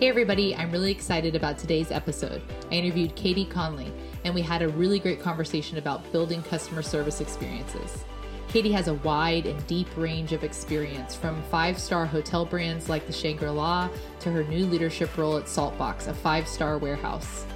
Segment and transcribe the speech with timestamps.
[0.00, 2.42] Hey, everybody, I'm really excited about today's episode.
[2.68, 3.92] I interviewed Katie Conley,
[4.24, 8.04] and we had a really great conversation about building customer service experiences.
[8.48, 13.06] Katie has a wide and deep range of experience from five star hotel brands like
[13.06, 13.88] the Shangri La
[14.18, 17.46] to her new leadership role at Saltbox, a five star warehouse.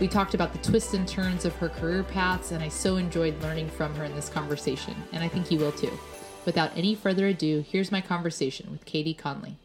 [0.00, 3.42] We talked about the twists and turns of her career paths, and I so enjoyed
[3.42, 5.92] learning from her in this conversation, and I think you will too.
[6.46, 9.58] Without any further ado, here's my conversation with Katie Conley.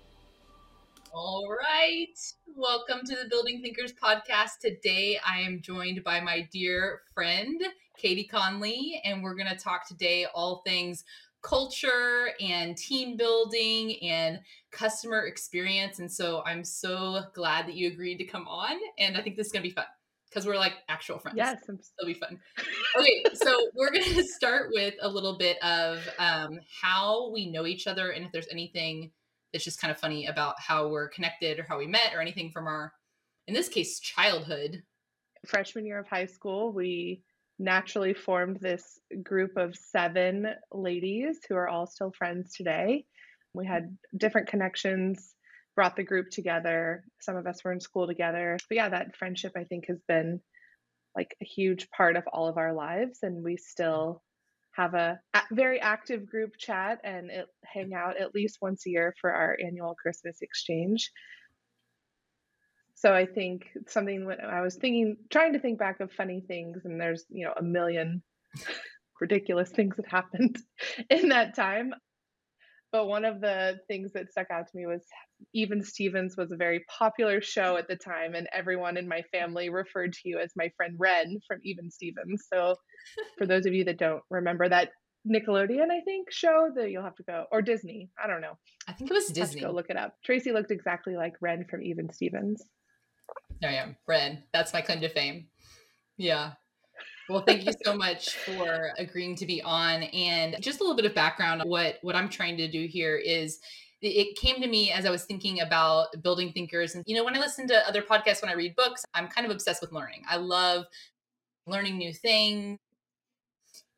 [1.13, 2.17] All right.
[2.55, 4.59] Welcome to the Building Thinkers podcast.
[4.61, 7.61] Today I am joined by my dear friend,
[7.97, 11.03] Katie Conley, and we're going to talk today all things
[11.41, 14.39] culture and team building and
[14.71, 15.99] customer experience.
[15.99, 18.77] And so I'm so glad that you agreed to come on.
[18.97, 19.85] And I think this is going to be fun
[20.29, 21.35] because we're like actual friends.
[21.35, 22.39] Yes, it'll be fun.
[22.97, 27.65] Okay, so we're going to start with a little bit of um, how we know
[27.65, 29.11] each other and if there's anything
[29.53, 32.51] it's just kind of funny about how we're connected or how we met or anything
[32.51, 32.93] from our
[33.47, 34.83] in this case childhood.
[35.47, 37.23] Freshman year of high school we
[37.59, 43.05] naturally formed this group of seven ladies who are all still friends today.
[43.53, 45.35] We had different connections
[45.75, 47.03] brought the group together.
[47.21, 48.57] Some of us were in school together.
[48.67, 50.41] But yeah that friendship i think has been
[51.15, 54.23] like a huge part of all of our lives and we still
[54.71, 55.19] have a,
[55.51, 59.57] very active group chat and it, hang out at least once a year for our
[59.63, 61.11] annual Christmas exchange.
[62.95, 66.85] So I think something when I was thinking, trying to think back of funny things,
[66.85, 68.21] and there's you know a million
[69.21, 70.57] ridiculous things that happened
[71.09, 71.93] in that time.
[72.91, 75.05] But one of the things that stuck out to me was
[75.53, 79.69] Even Stevens was a very popular show at the time, and everyone in my family
[79.69, 82.45] referred to you as my friend Ren from Even Stevens.
[82.51, 82.75] So,
[83.37, 84.89] for those of you that don't remember that
[85.27, 88.57] Nickelodeon, I think, show that you'll have to go, or Disney, I don't know.
[88.87, 89.61] I think it was Disney.
[89.61, 90.15] go look it up.
[90.25, 92.63] Tracy looked exactly like Ren from Even Stevens.
[93.63, 94.43] I am Ren.
[94.51, 95.47] That's my claim to fame.
[96.17, 96.53] Yeah.
[97.31, 100.03] Well, thank you so much for agreeing to be on.
[100.03, 101.61] And just a little bit of background.
[101.63, 103.59] What what I'm trying to do here is
[104.01, 106.93] it came to me as I was thinking about building thinkers.
[106.93, 109.45] And you know, when I listen to other podcasts, when I read books, I'm kind
[109.45, 110.23] of obsessed with learning.
[110.29, 110.83] I love
[111.67, 112.77] learning new things.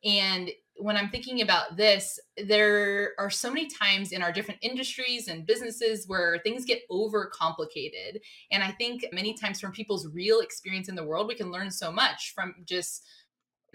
[0.04, 5.28] And when I'm thinking about this, there are so many times in our different industries
[5.28, 8.20] and businesses where things get over complicated.
[8.50, 11.70] And I think many times from people's real experience in the world, we can learn
[11.70, 13.06] so much from just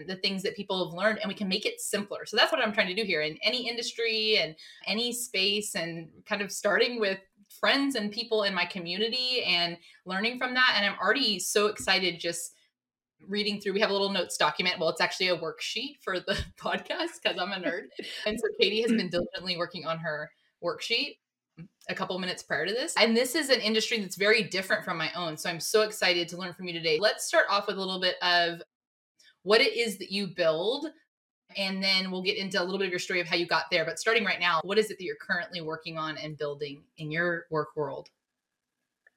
[0.06, 2.24] the things that people have learned and we can make it simpler.
[2.26, 4.54] So that's what I'm trying to do here in any industry and
[4.86, 7.18] any space and kind of starting with
[7.60, 10.74] friends and people in my community and learning from that.
[10.76, 12.54] And I'm already so excited just
[13.28, 14.78] reading through we have a little notes document.
[14.78, 17.84] Well it's actually a worksheet for the podcast because i'm a nerd.
[18.26, 20.30] And so katie has been diligently working on her
[20.64, 21.18] worksheet
[21.90, 22.94] a couple minutes prior to this.
[22.96, 25.36] And this is an industry that's very different from my own.
[25.36, 26.98] So i'm so excited to learn from you today.
[27.00, 28.62] Let's start off with a little bit of
[29.42, 30.86] what it is that you build
[31.56, 33.64] and then we'll get into a little bit of your story of how you got
[33.70, 36.82] there but starting right now what is it that you're currently working on and building
[36.98, 38.08] in your work world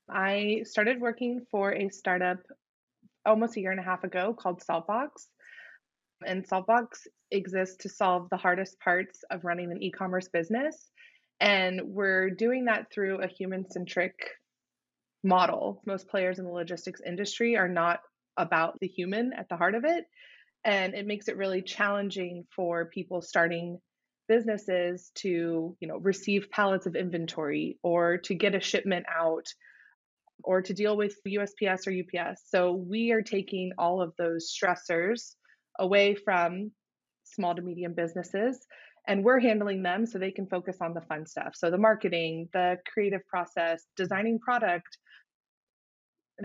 [0.10, 2.40] I started working for a startup
[3.26, 5.28] almost a year and a half ago called Saltbox.
[6.26, 10.92] And Saltbox exists to solve the hardest parts of running an e commerce business.
[11.40, 14.16] And we're doing that through a human centric
[15.24, 15.82] model.
[15.86, 18.02] Most players in the logistics industry are not
[18.38, 20.06] about the human at the heart of it.
[20.66, 23.80] And it makes it really challenging for people starting
[24.28, 29.46] businesses to, you know, receive pallets of inventory or to get a shipment out
[30.44, 32.44] or to deal with USPS or UPS.
[32.48, 35.36] So we are taking all of those stressors
[35.80, 36.72] away from
[37.26, 38.66] small to medium businesses
[39.08, 41.54] and we're handling them so they can focus on the fun stuff.
[41.56, 44.98] So the marketing, the creative process, designing product.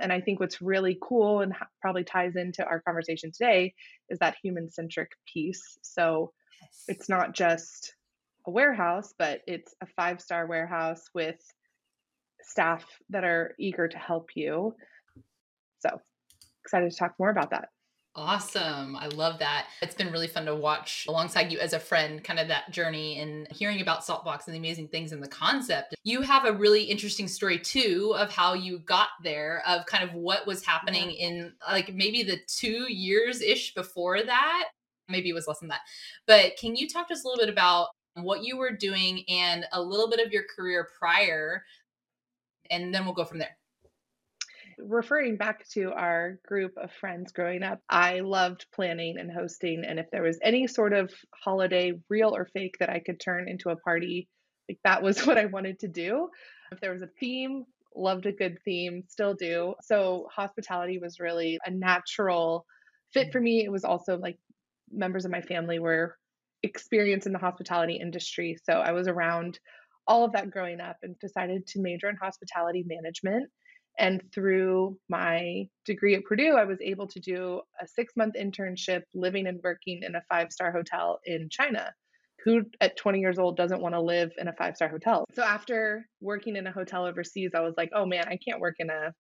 [0.01, 3.75] And I think what's really cool and probably ties into our conversation today
[4.09, 5.79] is that human centric piece.
[5.83, 6.33] So
[6.87, 7.95] it's not just
[8.47, 11.41] a warehouse, but it's a five star warehouse with
[12.43, 14.75] staff that are eager to help you.
[15.81, 16.01] So
[16.65, 17.71] excited to talk more about that.
[18.21, 18.97] Awesome.
[18.97, 19.69] I love that.
[19.81, 23.21] It's been really fun to watch alongside you as a friend, kind of that journey
[23.21, 25.95] and hearing about Saltbox and the amazing things in the concept.
[26.03, 30.15] You have a really interesting story too of how you got there, of kind of
[30.15, 31.29] what was happening yeah.
[31.29, 34.65] in like maybe the two years ish before that.
[35.09, 35.83] Maybe it was less than that.
[36.27, 39.65] But can you talk to us a little bit about what you were doing and
[39.73, 41.63] a little bit of your career prior
[42.71, 43.57] and then we'll go from there.
[44.79, 49.85] Referring back to our group of friends growing up, I loved planning and hosting.
[49.87, 53.49] And if there was any sort of holiday, real or fake, that I could turn
[53.49, 54.29] into a party,
[54.69, 56.29] like that was what I wanted to do.
[56.71, 57.65] If there was a theme
[57.99, 59.75] loved a good theme, still do.
[59.83, 62.65] So hospitality was really a natural
[63.13, 63.65] fit for me.
[63.65, 64.39] It was also like
[64.91, 66.17] members of my family were
[66.63, 68.57] experienced in the hospitality industry.
[68.65, 69.59] So I was around
[70.07, 73.51] all of that growing up and decided to major in hospitality management.
[73.99, 79.03] And through my degree at Purdue, I was able to do a six month internship
[79.13, 81.93] living and working in a five star hotel in China.
[82.45, 85.25] Who at 20 years old doesn't want to live in a five star hotel?
[85.35, 88.77] So after working in a hotel overseas, I was like, oh man, I can't work
[88.79, 89.13] in a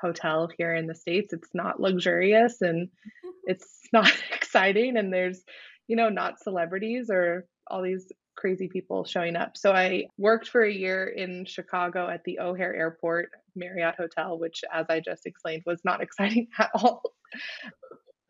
[0.00, 1.32] hotel here in the States.
[1.32, 2.88] It's not luxurious and
[3.44, 4.96] it's not exciting.
[4.96, 5.42] And there's,
[5.88, 9.56] you know, not celebrities or all these crazy people showing up.
[9.56, 14.62] So I worked for a year in Chicago at the O'Hare Airport Marriott Hotel, which,
[14.72, 17.02] as I just explained, was not exciting at all.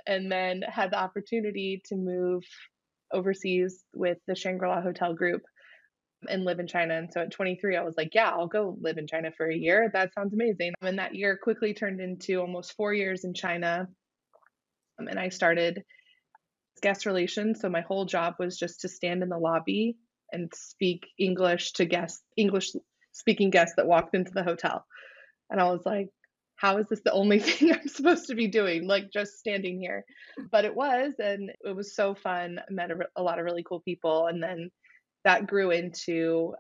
[0.06, 2.44] and then had the opportunity to move
[3.12, 5.42] overseas with the Shangri La Hotel Group
[6.28, 6.94] and live in China.
[6.96, 9.54] And so at 23, I was like, yeah, I'll go live in China for a
[9.54, 9.90] year.
[9.92, 10.72] That sounds amazing.
[10.82, 13.88] And that year quickly turned into almost four years in China.
[14.98, 15.84] Um, and I started
[16.80, 17.60] guest relations.
[17.60, 19.96] So my whole job was just to stand in the lobby
[20.32, 22.72] and speak English to guests, English
[23.12, 24.84] speaking guests that walked into the hotel.
[25.50, 26.08] And I was like,
[26.56, 28.86] how is this the only thing I'm supposed to be doing?
[28.86, 30.04] Like just standing here.
[30.50, 32.58] But it was, and it was so fun.
[32.58, 34.26] I met a, a lot of really cool people.
[34.26, 34.70] And then
[35.24, 36.54] that grew into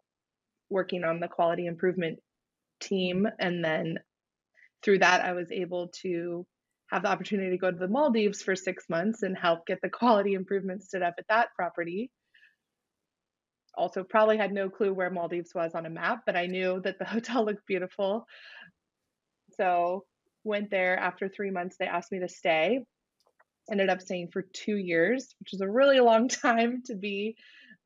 [0.70, 2.18] working on the quality improvement
[2.80, 3.26] team.
[3.38, 3.98] And then
[4.82, 6.46] through that, I was able to
[6.90, 9.88] have the opportunity to go to the Maldives for six months and help get the
[9.88, 12.10] quality improvement stood up at that property.
[13.76, 16.98] Also, probably had no clue where Maldives was on a map, but I knew that
[16.98, 18.26] the hotel looked beautiful.
[19.56, 20.04] So,
[20.44, 21.76] went there after three months.
[21.78, 22.80] They asked me to stay.
[23.70, 27.36] Ended up staying for two years, which is a really long time to be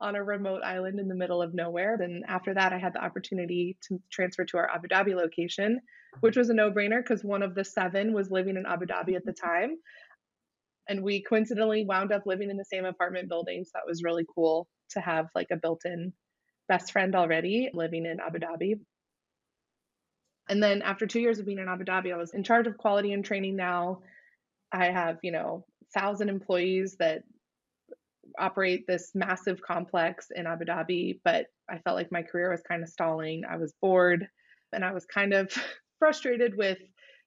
[0.01, 1.95] on a remote island in the middle of nowhere.
[1.95, 5.81] And after that, I had the opportunity to transfer to our Abu Dhabi location,
[6.21, 9.15] which was a no brainer because one of the seven was living in Abu Dhabi
[9.15, 9.47] at the mm-hmm.
[9.47, 9.77] time.
[10.89, 13.65] And we coincidentally wound up living in the same apartment building.
[13.65, 16.13] So that was really cool to have like a built in
[16.69, 18.81] best friend already living in Abu Dhabi.
[20.49, 22.77] And then after two years of being in Abu Dhabi, I was in charge of
[22.77, 24.01] quality and training now.
[24.73, 25.65] I have, you know,
[25.95, 27.23] thousand employees that
[28.39, 32.83] operate this massive complex in Abu Dhabi, but I felt like my career was kind
[32.83, 33.43] of stalling.
[33.49, 34.27] I was bored
[34.73, 35.53] and I was kind of
[36.01, 36.79] frustrated with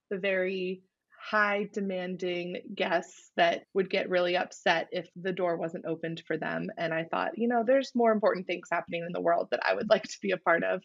[0.10, 0.84] the very
[1.30, 6.68] high demanding guests that would get really upset if the door wasn't opened for them.
[6.78, 9.74] And I thought, you know, there's more important things happening in the world that I
[9.74, 10.82] would like to be a part of.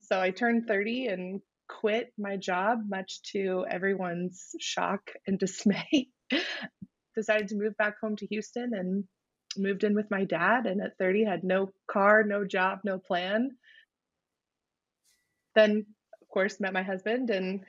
[0.00, 6.08] So I turned 30 and quit my job, much to everyone's shock and dismay.
[7.14, 9.04] Decided to move back home to Houston and
[9.58, 10.66] moved in with my dad.
[10.66, 13.50] And at 30, had no car, no job, no plan.
[15.54, 15.86] Then
[16.30, 17.60] course, met my husband and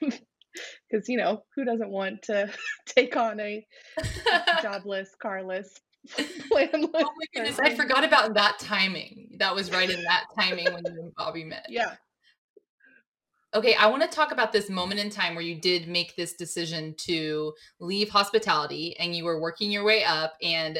[0.00, 2.50] because you know who doesn't want to
[2.86, 3.66] take on a
[4.62, 5.80] jobless, carless,
[6.48, 6.90] planless?
[6.94, 9.36] Oh my goodness, I forgot about that timing.
[9.38, 11.66] That was right in that timing when you and Bobby met.
[11.68, 11.94] Yeah.
[13.52, 16.34] Okay, I want to talk about this moment in time where you did make this
[16.34, 20.78] decision to leave hospitality and you were working your way up and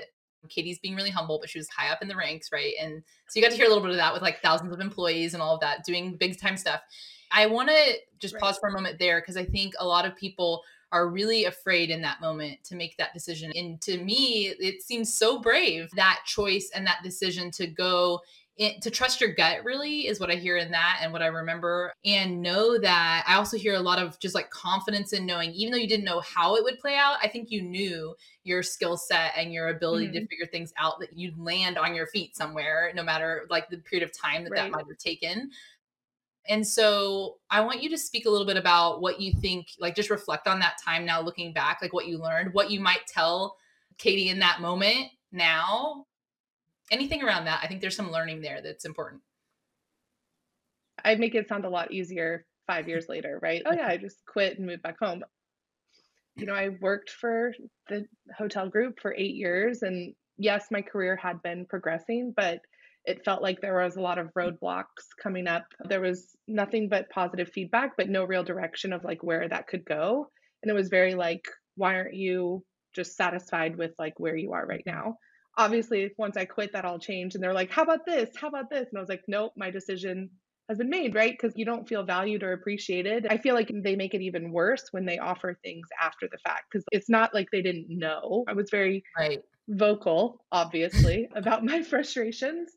[0.49, 2.75] Katie's being really humble, but she was high up in the ranks, right?
[2.81, 4.81] And so you got to hear a little bit of that with like thousands of
[4.81, 6.81] employees and all of that, doing big time stuff.
[7.31, 8.41] I want to just right.
[8.41, 11.91] pause for a moment there because I think a lot of people are really afraid
[11.91, 13.53] in that moment to make that decision.
[13.55, 18.21] And to me, it seems so brave that choice and that decision to go
[18.61, 21.29] in, to trust your gut really is what I hear in that and what I
[21.29, 25.51] remember and know that I also hear a lot of just like confidence in knowing
[25.53, 28.15] even though you didn't know how it would play out I think you knew
[28.45, 30.19] your skill set and your ability mm-hmm.
[30.19, 33.79] to figure things out that you'd land on your feet somewhere no matter like the
[33.79, 34.65] period of time that right.
[34.65, 35.51] that might have taken
[36.49, 39.95] and so I want you to speak a little bit about what you think, like
[39.95, 43.07] just reflect on that time now, looking back, like what you learned, what you might
[43.07, 43.57] tell
[43.99, 46.07] Katie in that moment now.
[46.91, 47.61] Anything around that.
[47.63, 49.23] I think there's some learning there that's important.
[51.05, 53.63] I make it sound a lot easier five years later, right?
[53.65, 55.23] Oh, yeah, I just quit and moved back home.
[56.37, 57.53] You know, I worked for
[57.89, 58.07] the
[58.37, 59.83] hotel group for eight years.
[59.83, 62.61] And yes, my career had been progressing, but
[63.05, 64.85] it felt like there was a lot of roadblocks
[65.23, 65.65] coming up.
[65.89, 69.85] There was nothing but positive feedback, but no real direction of like where that could
[69.85, 70.29] go.
[70.63, 71.45] And it was very like,
[71.77, 72.63] why aren't you
[72.95, 75.17] just satisfied with like where you are right now?
[75.61, 77.35] Obviously, once I quit, that all changed.
[77.35, 78.31] And they're like, how about this?
[78.35, 78.89] How about this?
[78.89, 80.31] And I was like, nope, my decision
[80.71, 81.37] has been made, right?
[81.39, 83.27] Because you don't feel valued or appreciated.
[83.29, 86.65] I feel like they make it even worse when they offer things after the fact
[86.73, 88.45] because it's not like they didn't know.
[88.49, 89.41] I was very right.
[89.69, 92.71] vocal, obviously, about my frustrations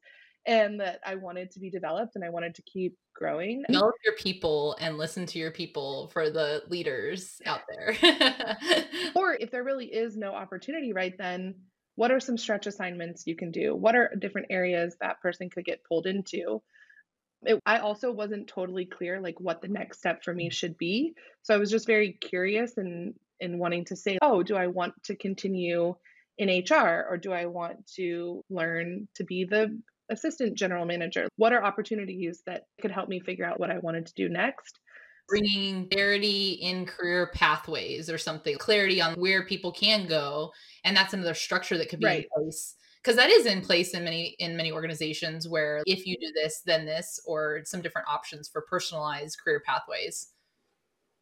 [0.45, 3.63] and that I wanted to be developed and I wanted to keep growing.
[3.69, 7.95] Develop your people and listen to your people for the leaders out there.
[9.15, 11.55] or if there really is no opportunity right then,
[11.95, 13.75] what are some stretch assignments you can do?
[13.75, 16.61] What are different areas that person could get pulled into?
[17.43, 20.53] It, I also wasn't totally clear like what the next step for me mm.
[20.53, 21.13] should be.
[21.43, 24.93] So I was just very curious and and wanting to say, oh, do I want
[25.03, 25.95] to continue
[26.37, 31.27] in HR or do I want to learn to be the assistant general manager?
[31.35, 34.79] What are opportunities that could help me figure out what I wanted to do next?
[35.27, 40.51] Bringing clarity in career pathways or something, clarity on where people can go.
[40.83, 42.23] And that's another structure that could be right.
[42.23, 46.15] in place because that is in place in many in many organizations where if you
[46.19, 50.29] do this then this or some different options for personalized career pathways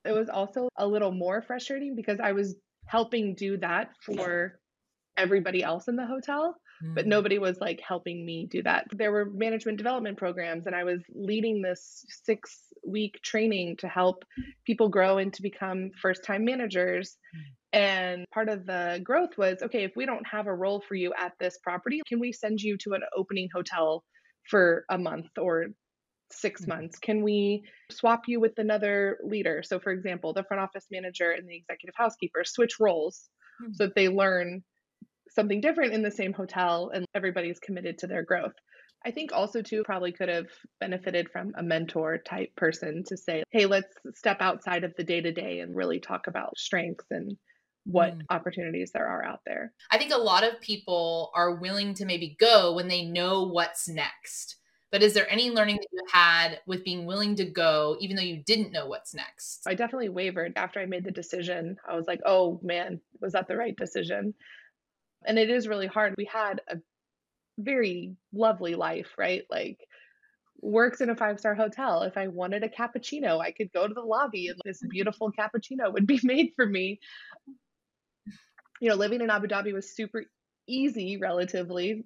[0.06, 2.56] it was also a little more frustrating because i was
[2.86, 4.60] helping do that for
[5.18, 6.56] everybody else in the hotel
[6.96, 7.10] but mm.
[7.10, 11.02] nobody was like helping me do that there were management development programs and i was
[11.14, 12.52] leading this 6
[12.86, 14.24] week training to help
[14.66, 17.42] people grow and to become first time managers mm.
[17.74, 21.14] And part of the growth was okay, if we don't have a role for you
[21.18, 24.04] at this property, can we send you to an opening hotel
[24.50, 25.68] for a month or
[26.32, 26.70] 6 mm-hmm.
[26.70, 27.00] months?
[27.00, 29.64] Can we swap you with another leader?
[29.64, 33.30] So, for example, the front office manager and the executive housekeeper switch roles
[33.62, 33.74] mm-hmm.
[33.74, 34.64] so that they learn
[35.36, 38.54] something different in the same hotel and everybody's committed to their growth.
[39.06, 40.48] I think also too probably could have
[40.80, 45.60] benefited from a mentor type person to say, "Hey, let's step outside of the day-to-day
[45.60, 47.36] and really talk about strengths and
[47.86, 48.22] what mm.
[48.30, 49.74] opportunities there are out there.
[49.92, 53.88] I think a lot of people are willing to maybe go when they know what's
[53.88, 54.58] next.
[54.92, 58.22] But is there any learning that you had with being willing to go, even though
[58.22, 59.62] you didn't know what's next?
[59.66, 61.78] I definitely wavered after I made the decision.
[61.90, 64.34] I was like, oh man, was that the right decision?
[65.26, 66.16] And it is really hard.
[66.18, 66.78] We had a
[67.58, 69.44] very lovely life, right?
[69.50, 69.80] Like,
[70.62, 72.04] works in a five star hotel.
[72.04, 75.92] If I wanted a cappuccino, I could go to the lobby and this beautiful cappuccino
[75.92, 77.00] would be made for me
[78.82, 80.26] you know, living in Abu Dhabi was super
[80.68, 82.04] easy relatively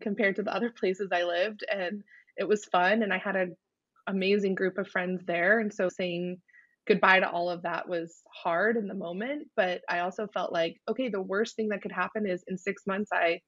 [0.00, 2.02] compared to the other places I lived and
[2.36, 3.56] it was fun and I had an
[4.06, 6.38] amazing group of friends there and so saying
[6.86, 10.76] goodbye to all of that was hard in the moment but I also felt like
[10.88, 13.40] okay the worst thing that could happen is in 6 months I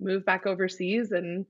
[0.00, 1.44] move back overseas and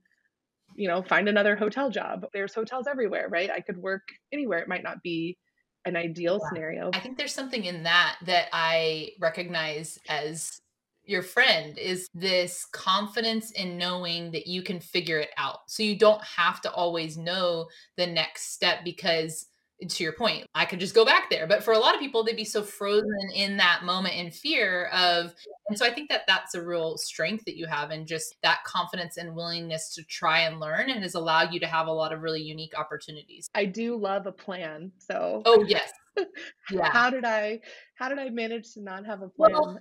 [0.75, 4.67] you know find another hotel job there's hotels everywhere right I could work anywhere it
[4.67, 5.37] might not be
[5.85, 6.49] an ideal yeah.
[6.49, 6.91] scenario.
[6.93, 10.59] I think there's something in that that I recognize as
[11.03, 15.59] your friend is this confidence in knowing that you can figure it out.
[15.67, 19.47] So you don't have to always know the next step because
[19.87, 21.47] to your point, I could just go back there.
[21.47, 24.85] But for a lot of people, they'd be so frozen in that moment in fear
[24.87, 25.33] of,
[25.69, 28.63] and so I think that that's a real strength that you have, and just that
[28.65, 32.13] confidence and willingness to try and learn, and has allowed you to have a lot
[32.13, 33.49] of really unique opportunities.
[33.55, 34.91] I do love a plan.
[34.99, 35.91] So, oh yes,
[36.71, 36.91] yeah.
[36.91, 37.61] how did I,
[37.95, 39.51] how did I manage to not have a plan?
[39.51, 39.79] Well,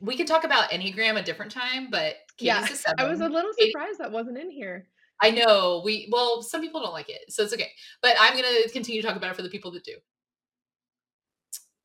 [0.00, 3.52] we can talk about Enneagram a different time, but Katie's yeah, I was a little
[3.58, 4.86] surprised that wasn't in here.
[5.20, 7.70] I know we well, some people don't like it, so it's okay.
[8.02, 9.96] But I'm gonna continue to talk about it for the people that do.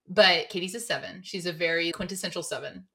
[0.08, 1.22] But Katie's a seven.
[1.24, 2.88] She's a very quintessential seven.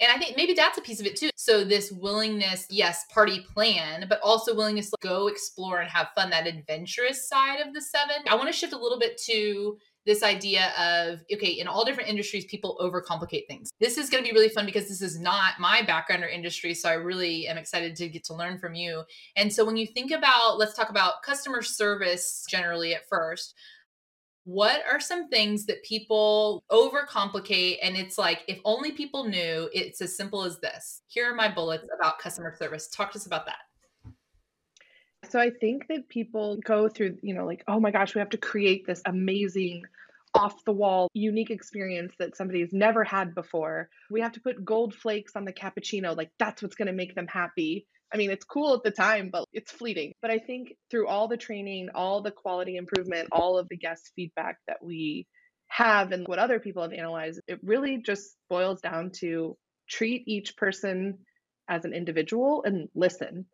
[0.00, 1.30] And I think maybe that's a piece of it too.
[1.36, 6.30] So this willingness, yes, party plan, but also willingness to go explore and have fun,
[6.30, 8.16] that adventurous side of the seven.
[8.28, 12.08] I want to shift a little bit to this idea of okay in all different
[12.08, 15.58] industries people overcomplicate things this is going to be really fun because this is not
[15.58, 19.02] my background or industry so i really am excited to get to learn from you
[19.36, 23.54] and so when you think about let's talk about customer service generally at first
[24.44, 30.02] what are some things that people overcomplicate and it's like if only people knew it's
[30.02, 32.00] as simple as this here are my bullets mm-hmm.
[32.00, 33.56] about customer service talk to us about that
[35.30, 38.30] so I think that people go through, you know, like, oh my gosh, we have
[38.30, 39.82] to create this amazing
[40.34, 43.88] off the wall, unique experience that somebody's never had before.
[44.10, 46.16] We have to put gold flakes on the cappuccino.
[46.16, 47.86] Like, that's what's going to make them happy.
[48.14, 50.12] I mean, it's cool at the time, but it's fleeting.
[50.22, 54.12] But I think through all the training, all the quality improvement, all of the guest
[54.14, 55.26] feedback that we
[55.66, 59.56] have and what other people have analyzed, it really just boils down to
[59.88, 61.18] treat each person
[61.68, 63.46] as an individual and listen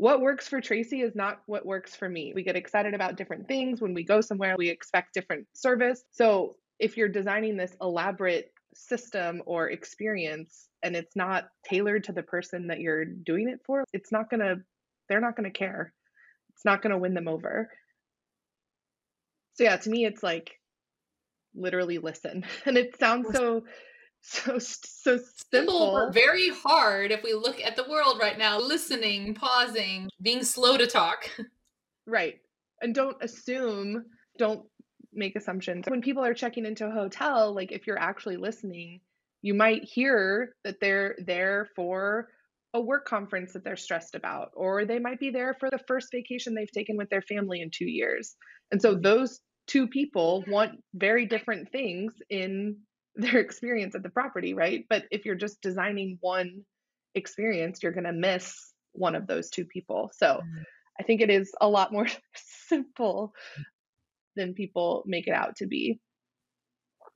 [0.00, 2.32] what works for Tracy is not what works for me.
[2.34, 3.82] We get excited about different things.
[3.82, 6.02] When we go somewhere, we expect different service.
[6.12, 12.22] So if you're designing this elaborate system or experience and it's not tailored to the
[12.22, 14.56] person that you're doing it for, it's not going to,
[15.08, 15.92] they're not going to care.
[16.54, 17.70] It's not going to win them over.
[19.54, 20.52] So yeah, to me, it's like
[21.54, 22.44] literally listen.
[22.64, 23.64] And it sounds so
[24.22, 28.60] so so simple, simple but very hard if we look at the world right now
[28.60, 31.30] listening pausing being slow to talk
[32.06, 32.38] right
[32.82, 34.04] and don't assume
[34.36, 34.62] don't
[35.12, 39.00] make assumptions when people are checking into a hotel like if you're actually listening
[39.42, 42.28] you might hear that they're there for
[42.74, 46.08] a work conference that they're stressed about or they might be there for the first
[46.12, 48.36] vacation they've taken with their family in 2 years
[48.70, 49.40] and so those
[49.70, 52.76] two people want very different things in
[53.14, 54.84] their experience at the property, right?
[54.88, 56.64] But if you're just designing one
[57.14, 60.10] experience, you're going to miss one of those two people.
[60.16, 60.62] So mm-hmm.
[60.98, 62.08] I think it is a lot more
[62.68, 63.32] simple
[64.40, 66.00] than people make it out to be.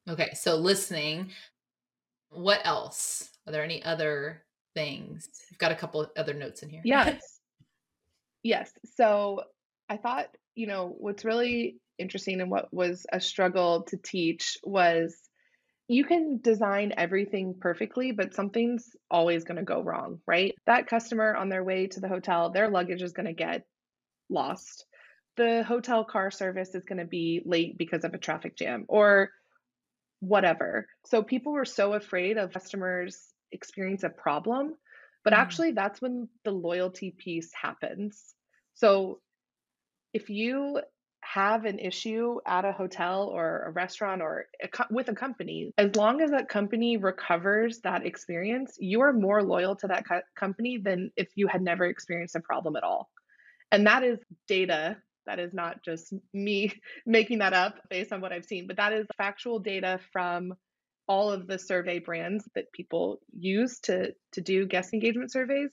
[0.08, 1.30] Okay, so listening.
[2.30, 3.30] What else?
[3.46, 5.28] Are there any other things?
[5.52, 6.82] I've got a couple other notes in here.
[6.84, 7.40] Yes.
[8.42, 8.70] yes.
[8.96, 9.42] So
[9.88, 15.16] I thought, you know, what's really interesting and what was a struggle to teach was
[15.88, 20.54] you can design everything perfectly, but something's always going to go wrong, right?
[20.66, 23.64] That customer on their way to the hotel, their luggage is going to get
[24.30, 24.86] lost.
[25.36, 29.30] The hotel car service is going to be late because of a traffic jam or
[30.20, 30.88] whatever.
[31.06, 34.74] So people were so afraid of customers experience a problem,
[35.22, 35.36] but mm.
[35.36, 38.34] actually that's when the loyalty piece happens.
[38.74, 39.20] So
[40.12, 40.80] if you
[41.24, 45.72] have an issue at a hotel or a restaurant or a co- with a company,
[45.78, 50.20] as long as that company recovers that experience, you are more loyal to that co-
[50.36, 53.08] company than if you had never experienced a problem at all.
[53.72, 54.96] And that is data.
[55.26, 56.72] That is not just me
[57.06, 60.54] making that up based on what I've seen, but that is factual data from
[61.06, 65.70] all of the survey brands that people use to to do guest engagement surveys.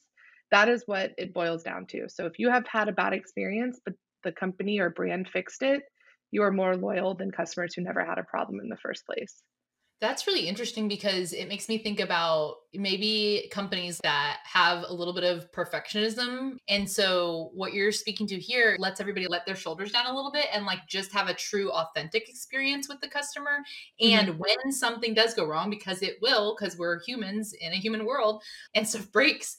[0.52, 2.10] That is what it boils down to.
[2.10, 3.94] So if you have had a bad experience, but
[4.24, 5.84] the company or brand fixed it,
[6.32, 9.42] you are more loyal than customers who never had a problem in the first place.
[10.02, 15.14] That's really interesting because it makes me think about maybe companies that have a little
[15.14, 16.58] bit of perfectionism.
[16.68, 20.32] And so, what you're speaking to here lets everybody let their shoulders down a little
[20.32, 23.60] bit and like just have a true, authentic experience with the customer.
[24.00, 24.40] And mm-hmm.
[24.40, 28.42] when something does go wrong, because it will, because we're humans in a human world
[28.74, 29.58] and stuff breaks,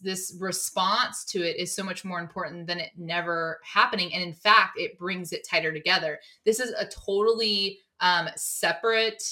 [0.00, 4.32] this response to it is so much more important than it never happening and in
[4.32, 9.22] fact it brings it tighter together this is a totally um, separate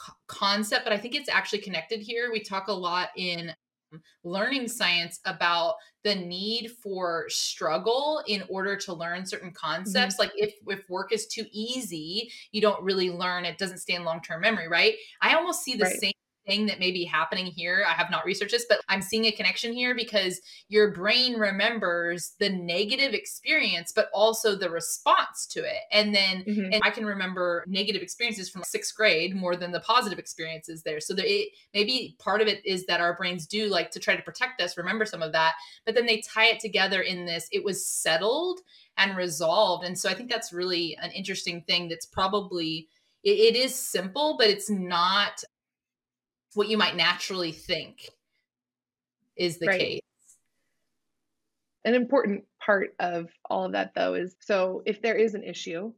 [0.00, 3.52] co- concept but i think it's actually connected here we talk a lot in
[4.22, 10.22] learning science about the need for struggle in order to learn certain concepts mm-hmm.
[10.22, 14.04] like if if work is too easy you don't really learn it doesn't stay in
[14.04, 16.00] long-term memory right i almost see the right.
[16.00, 16.12] same
[16.50, 17.84] thing that may be happening here.
[17.88, 22.32] I have not researched this, but I'm seeing a connection here because your brain remembers
[22.40, 25.82] the negative experience, but also the response to it.
[25.92, 26.72] And then mm-hmm.
[26.72, 30.98] and I can remember negative experiences from sixth grade more than the positive experiences there.
[30.98, 34.16] So there, it, maybe part of it is that our brains do like to try
[34.16, 35.54] to protect us, remember some of that,
[35.86, 38.58] but then they tie it together in this, it was settled
[38.96, 39.84] and resolved.
[39.84, 42.88] And so I think that's really an interesting thing that's probably
[43.22, 45.44] it, it is simple, but it's not
[46.54, 48.08] what you might naturally think
[49.36, 49.80] is the right.
[49.80, 50.00] case.
[51.84, 55.92] An important part of all of that, though, is so if there is an issue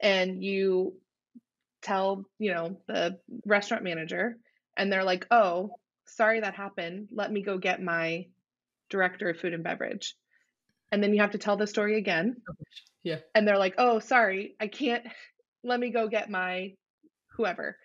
[0.00, 0.94] and you
[1.82, 4.38] tell, you know, the restaurant manager
[4.76, 7.08] and they're like, oh, sorry that happened.
[7.12, 8.26] Let me go get my
[8.88, 10.16] director of food and beverage.
[10.90, 12.36] And then you have to tell the story again.
[13.02, 13.18] Yeah.
[13.34, 15.06] And they're like, oh, sorry, I can't.
[15.62, 16.72] Let me go get my
[17.36, 17.76] whoever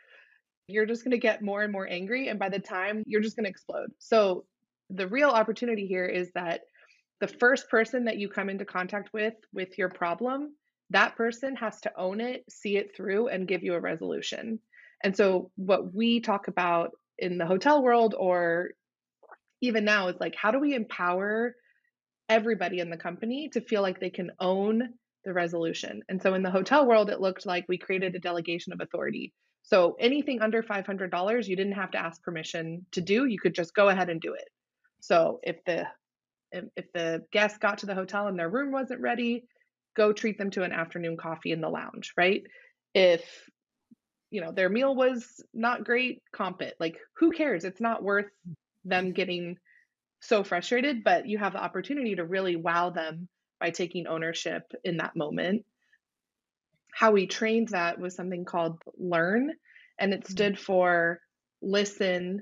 [0.68, 2.28] you're just going to get more and more angry.
[2.28, 3.92] And by the time you're just going to explode.
[4.00, 4.46] So,
[4.92, 6.62] the real opportunity here is that
[7.20, 10.54] the first person that you come into contact with with your problem,
[10.92, 14.60] that person has to own it, see it through, and give you a resolution.
[15.04, 18.72] And so, what we talk about in the hotel world or
[19.62, 21.56] even now is like, how do we empower
[22.28, 24.90] everybody in the company to feel like they can own
[25.24, 26.02] the resolution?
[26.10, 29.34] And so, in the hotel world, it looked like we created a delegation of authority.
[29.66, 33.26] So anything under $500, you didn't have to ask permission to do.
[33.26, 34.48] You could just go ahead and do it.
[35.00, 35.88] So if the
[36.52, 39.44] if the guest got to the hotel and their room wasn't ready,
[39.96, 42.44] go treat them to an afternoon coffee in the lounge, right?
[42.94, 43.24] If
[44.30, 46.76] you know their meal was not great, comp it.
[46.80, 47.66] Like who cares?
[47.66, 48.30] It's not worth
[48.86, 49.58] them getting
[50.22, 53.28] so frustrated, but you have the opportunity to really wow them
[53.60, 55.66] by taking ownership in that moment
[56.96, 59.52] how we trained that was something called learn
[60.00, 60.32] and it mm-hmm.
[60.32, 61.20] stood for
[61.62, 62.42] listen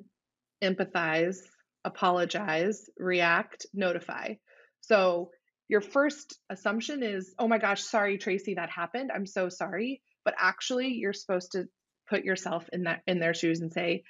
[0.64, 1.38] empathize
[1.86, 4.34] apologize react notify
[4.82, 5.30] so
[5.68, 10.36] your first assumption is oh my gosh sorry tracy that happened i'm so sorry but
[10.40, 11.66] actually you're supposed to
[12.10, 14.04] put yourself in that in their shoes and say,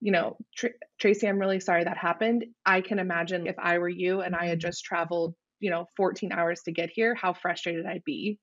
[0.00, 2.44] you know, Tr- Tracy, I'm really sorry that happened.
[2.64, 4.68] I can imagine if I were you and I had mm-hmm.
[4.68, 8.38] just traveled, you know, 14 hours to get here, how frustrated I'd be.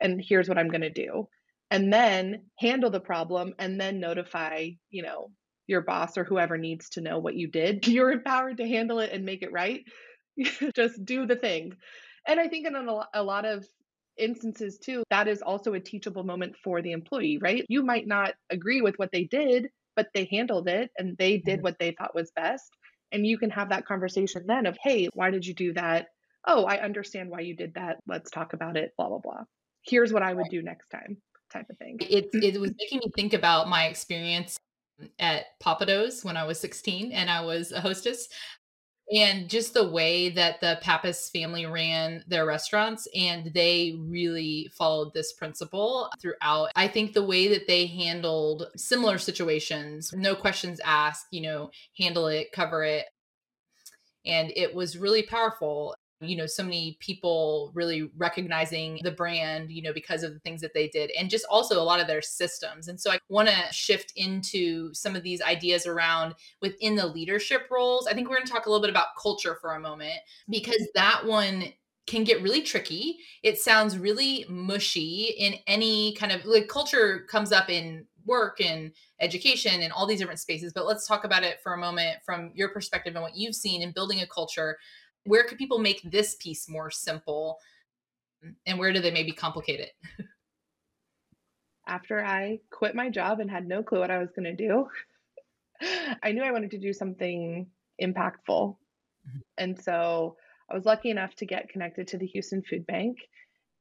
[0.00, 1.28] And here's what I'm going to do.
[1.70, 5.30] And then handle the problem and then notify, you know,
[5.66, 7.86] your boss or whoever needs to know what you did.
[7.88, 9.82] You're empowered to handle it and make it right.
[10.74, 11.72] just do the thing.
[12.26, 13.66] And I think in a lot of
[14.18, 17.64] instances too, that is also a teachable moment for the employee, right?
[17.68, 21.56] You might not agree with what they did, but they handled it and they did
[21.56, 21.62] mm-hmm.
[21.62, 22.70] what they thought was best.
[23.10, 26.06] And you can have that conversation then of, hey, why did you do that?
[26.46, 27.98] Oh, I understand why you did that.
[28.06, 29.44] Let's talk about it, blah, blah, blah.
[29.84, 31.18] Here's what I would do next time,
[31.52, 31.98] type of thing.
[32.00, 34.56] It, it was making me think about my experience
[35.18, 38.28] at Pappadeaux when I was 16 and I was a hostess
[39.12, 45.12] and just the way that the Pappas family ran their restaurants and they really followed
[45.12, 46.70] this principle throughout.
[46.76, 52.26] I think the way that they handled similar situations, no questions asked, you know, handle
[52.28, 53.06] it, cover it.
[54.24, 59.82] And it was really powerful you know so many people really recognizing the brand you
[59.82, 62.22] know because of the things that they did and just also a lot of their
[62.22, 67.06] systems and so i want to shift into some of these ideas around within the
[67.06, 69.80] leadership roles i think we're going to talk a little bit about culture for a
[69.80, 71.64] moment because that one
[72.06, 73.18] can get really tricky.
[73.42, 78.92] It sounds really mushy in any kind of like culture comes up in work and
[79.20, 80.72] education and all these different spaces.
[80.72, 83.82] But let's talk about it for a moment from your perspective and what you've seen
[83.82, 84.78] in building a culture
[85.24, 87.58] where could people make this piece more simple?
[88.66, 89.92] And where do they maybe complicate it?
[91.86, 94.86] After i quit my job and had no clue what i was going to do
[96.22, 97.66] i knew i wanted to do something
[98.00, 98.76] impactful.
[99.26, 99.38] Mm-hmm.
[99.58, 100.36] and so
[100.70, 103.18] i was lucky enough to get connected to the houston food bank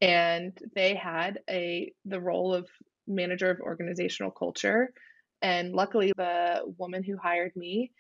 [0.01, 2.67] and they had a the role of
[3.08, 4.93] manager of organizational culture.
[5.41, 7.91] And luckily the woman who hired me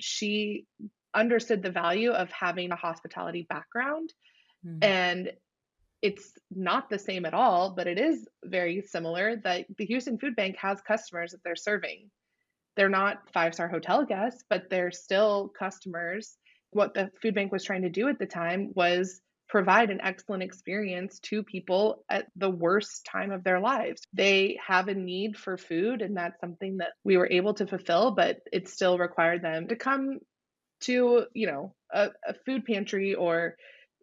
[0.00, 0.66] she
[1.14, 4.12] understood the value of having a hospitality background.
[4.66, 4.78] Mm-hmm.
[4.82, 5.32] And
[6.02, 10.36] it's not the same at all, but it is very similar that the Houston Food
[10.36, 12.10] Bank has customers that they're serving.
[12.76, 16.36] They're not five star hotel guests, but they're still customers.
[16.70, 20.42] What the food bank was trying to do at the time was provide an excellent
[20.42, 24.02] experience to people at the worst time of their lives.
[24.12, 28.10] They have a need for food, and that's something that we were able to fulfill,
[28.10, 30.18] but it still required them to come
[30.86, 33.56] to you know a, a food pantry or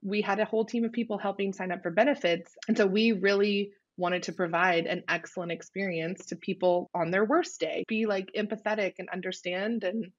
[0.04, 2.56] we had a whole team of people helping sign up for benefits.
[2.68, 7.60] And so we really wanted to provide an excellent experience to people on their worst
[7.60, 7.84] day.
[7.88, 10.12] Be like empathetic and understand and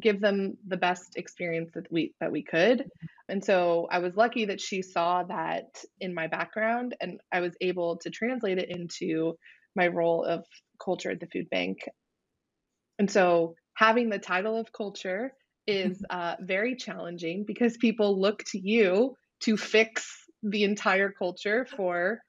[0.00, 2.84] give them the best experience that we that we could.
[3.28, 7.54] And so i was lucky that she saw that in my background and i was
[7.60, 9.34] able to translate it into
[9.76, 10.44] my role of
[10.82, 11.88] culture at the food bank.
[12.98, 15.32] And so having the title of culture
[15.66, 20.06] is uh, very challenging because people look to you to fix
[20.42, 22.20] the entire culture for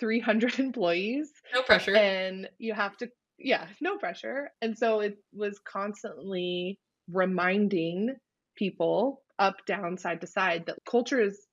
[0.00, 1.30] 300 employees.
[1.54, 1.96] No pressure.
[1.96, 4.50] And you have to, yeah, no pressure.
[4.60, 6.78] And so it was constantly
[7.10, 8.16] reminding
[8.56, 11.46] people up, down, side to side that culture is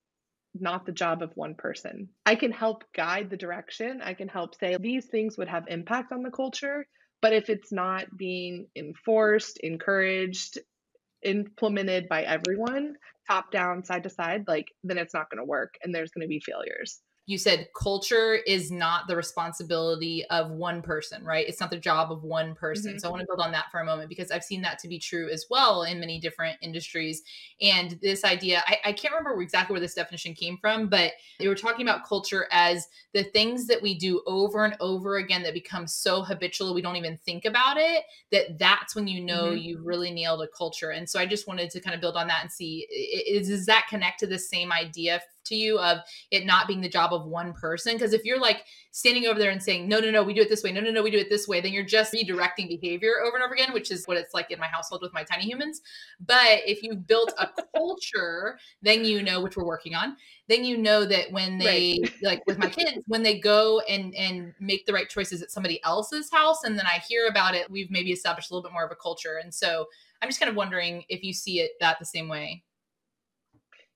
[0.56, 2.10] not the job of one person.
[2.26, 4.02] I can help guide the direction.
[4.04, 6.86] I can help say these things would have impact on the culture.
[7.22, 10.60] But if it's not being enforced, encouraged,
[11.26, 12.96] implemented by everyone,
[13.30, 16.24] top down, side to side, like then it's not going to work and there's going
[16.24, 21.48] to be failures you said culture is not the responsibility of one person, right?
[21.48, 22.92] It's not the job of one person.
[22.92, 23.00] Mm-hmm.
[23.00, 24.90] So I want to build on that for a moment because I've seen that to
[24.90, 27.22] be true as well in many different industries.
[27.62, 31.48] And this idea, I, I can't remember exactly where this definition came from, but they
[31.48, 35.54] were talking about culture as the things that we do over and over again that
[35.54, 38.04] become so habitual we don't even think about it.
[38.34, 39.60] That that's when you know mm-hmm.
[39.60, 40.90] you really nailed a culture.
[40.90, 43.66] And so I just wanted to kind of build on that and see is, does
[43.68, 46.00] that connect to the same idea to you of
[46.32, 47.94] it not being the job of one person.
[47.94, 50.50] Because if you're like standing over there and saying, no, no, no, we do it
[50.50, 53.14] this way, no, no, no, we do it this way, then you're just redirecting behavior
[53.26, 55.44] over and over again, which is what it's like in my household with my tiny
[55.44, 55.82] humans.
[56.20, 60.16] But if you've built a culture, then you know, which we're working on,
[60.48, 62.14] then you know that when they right.
[62.22, 65.82] like with my kids, when they go and and make the right choices at somebody
[65.84, 68.86] else's house, and then I hear about it, we've maybe established a little bit more
[68.86, 69.40] of a culture.
[69.42, 69.88] And so
[70.22, 72.64] I'm just kind of wondering if you see it that the same way.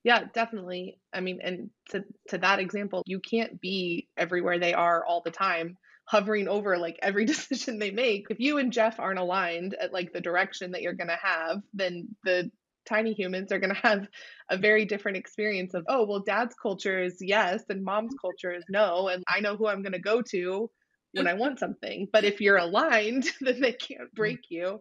[0.08, 1.00] Yeah, definitely.
[1.12, 5.32] I mean, and to to that example, you can't be everywhere they are all the
[5.32, 8.28] time, hovering over like every decision they make.
[8.30, 11.62] If you and Jeff aren't aligned at like the direction that you're going to have,
[11.74, 12.50] then the
[12.86, 14.08] tiny humans are going to have
[14.50, 18.63] a very different experience of, oh, well, dad's culture is yes and mom's culture is
[18.70, 19.10] no.
[19.10, 20.72] And I know who I'm going to go to
[21.12, 22.08] when I want something.
[22.13, 24.15] But if you're aligned, then they can't mm-hmm.
[24.15, 24.80] break you.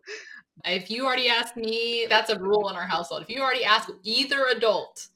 [0.65, 3.23] If you already asked me, that's a rule in our household.
[3.23, 5.09] If you already asked either adult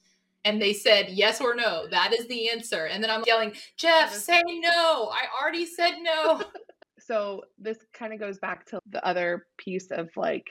[0.45, 2.87] and they said yes or no, that is the answer.
[2.87, 5.11] And then I'm yelling, Jeff, say no.
[5.13, 6.43] I already said no.
[6.99, 10.47] so this kind of goes back to the other piece of like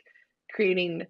[0.54, 1.06] creating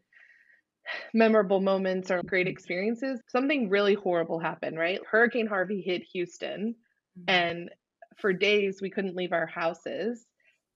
[1.14, 3.20] memorable moments or great experiences.
[3.28, 5.00] Something really horrible happened, right?
[5.10, 6.76] Hurricane Harvey hit Houston,
[7.18, 7.24] mm-hmm.
[7.28, 7.70] and
[8.18, 10.26] for days we couldn't leave our houses.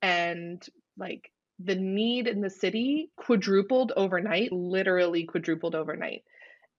[0.01, 0.61] And
[0.97, 6.23] like the need in the city quadrupled overnight, literally quadrupled overnight.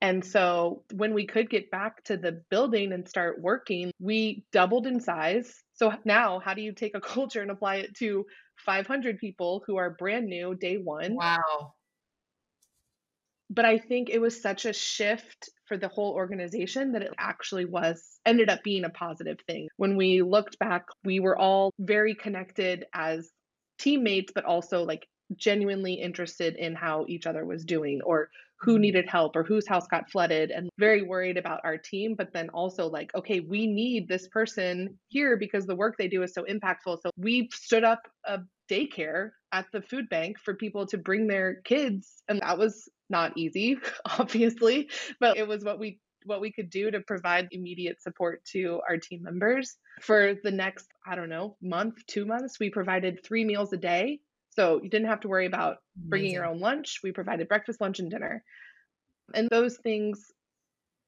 [0.00, 4.87] And so when we could get back to the building and start working, we doubled
[4.87, 5.62] in size.
[5.74, 8.26] So now, how do you take a culture and apply it to
[8.66, 11.14] 500 people who are brand new day one?
[11.14, 11.74] Wow.
[13.50, 17.64] But I think it was such a shift for the whole organization that it actually
[17.64, 19.68] was ended up being a positive thing.
[19.76, 23.30] When we looked back, we were all very connected as
[23.78, 28.28] teammates, but also like genuinely interested in how each other was doing or
[28.64, 32.33] who needed help or whose house got flooded and very worried about our team but
[32.33, 36.33] then also like okay we need this person here because the work they do is
[36.33, 36.98] so impactful.
[37.03, 41.57] So we stood up a daycare at the food bank for people to bring their
[41.64, 43.77] kids and that was not easy
[44.18, 44.88] obviously
[45.20, 48.96] but it was what we what we could do to provide immediate support to our
[48.96, 49.77] team members.
[50.00, 54.20] For the next i don't know month 2 months we provided 3 meals a day
[54.55, 56.35] so you didn't have to worry about bringing Amazing.
[56.35, 58.43] your own lunch we provided breakfast lunch and dinner
[59.35, 60.27] and those things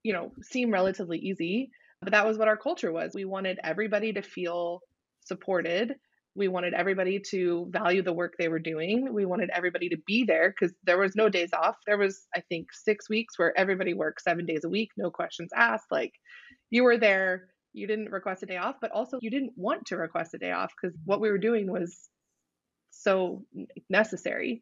[0.03, 1.71] you know seem relatively easy
[2.03, 4.81] but that was what our culture was we wanted everybody to feel
[5.21, 5.95] supported
[6.37, 9.13] we wanted everybody to value the work they were doing.
[9.13, 11.77] We wanted everybody to be there because there was no days off.
[11.87, 15.51] There was, I think, six weeks where everybody worked seven days a week, no questions
[15.57, 15.87] asked.
[15.91, 16.13] Like
[16.71, 19.97] you were there, you didn't request a day off, but also you didn't want to
[19.97, 22.11] request a day off because what we were doing was
[23.03, 23.45] so
[23.89, 24.61] necessary.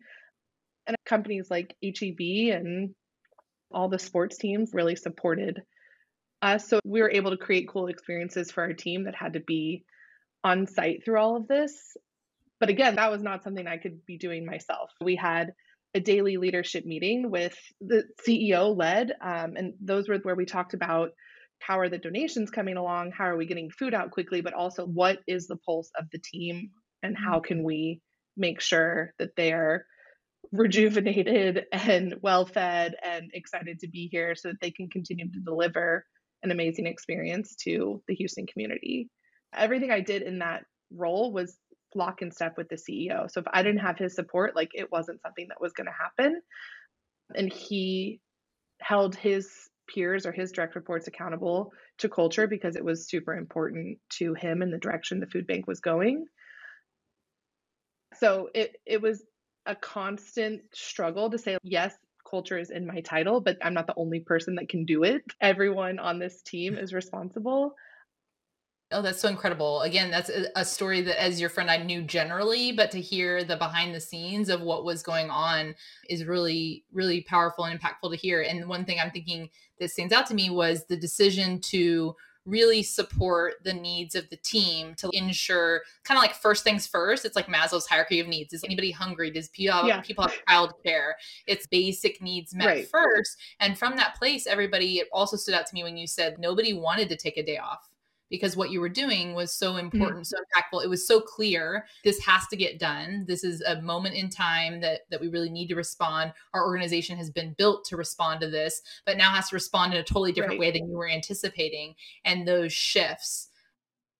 [0.87, 2.95] And companies like HEB and
[3.71, 5.63] all the sports teams really supported
[6.43, 6.69] us.
[6.69, 9.85] So we were able to create cool experiences for our team that had to be
[10.43, 11.97] on site through all of this.
[12.61, 14.91] But again, that was not something I could be doing myself.
[15.03, 15.53] We had
[15.95, 20.75] a daily leadership meeting with the CEO led, um, and those were where we talked
[20.75, 21.11] about
[21.61, 24.85] how are the donations coming along, how are we getting food out quickly, but also
[24.85, 26.71] what is the pulse of the team
[27.03, 28.01] and how can we
[28.37, 29.85] make sure that they are
[30.53, 35.41] rejuvenated and well fed and excited to be here so that they can continue to
[35.41, 36.05] deliver
[36.43, 39.09] an amazing experience to the Houston community
[39.57, 41.57] everything I did in that role was
[41.95, 43.31] lock in step with the CEO.
[43.31, 45.93] So if I didn't have his support, like it wasn't something that was going to
[45.93, 46.41] happen.
[47.35, 48.21] And he
[48.81, 49.51] held his
[49.89, 54.63] peers or his direct reports accountable to culture because it was super important to him
[54.63, 56.27] and the direction the food bank was going.
[58.19, 59.25] So it it was
[59.67, 61.95] a constant struggle to say yes,
[62.29, 65.23] culture is in my title, but I'm not the only person that can do it.
[65.41, 67.75] Everyone on this team is responsible.
[68.93, 69.81] Oh, that's so incredible.
[69.83, 73.57] Again, that's a, story that, as your friend, I knew generally, but to hear the
[73.57, 75.75] behind the scenes of what was going on
[76.09, 78.43] is really, really powerful and impactful to hear.
[78.43, 79.49] And one thing I'm thinking
[79.81, 82.15] that stands out to me was the decision to
[82.47, 87.25] really support the needs of the team to ensure kind of like first things first.
[87.25, 88.53] It's like Maslow's hierarchy of needs.
[88.53, 89.31] Is anybody hungry?
[89.31, 90.01] Does people have, yeah.
[90.01, 91.13] people have childcare?
[91.47, 92.89] It's basic needs met right.
[92.89, 93.39] first.
[93.61, 96.75] And from that place, everybody, it also stood out to me when you said nobody
[96.75, 97.89] wanted to take a day off
[98.31, 99.87] because what you were doing was so mm-hmm.
[99.87, 100.23] important, mm-hmm.
[100.23, 100.85] so impactful.
[100.85, 101.87] It was so clear.
[102.05, 103.25] This has to get done.
[103.29, 106.33] This is a moment in time that that we really need to respond.
[106.53, 110.01] Our organization has been built to respond to this, but now has to respond in
[110.01, 110.61] a totally different right.
[110.61, 111.95] way than you were anticipating.
[112.25, 113.49] And those shifts.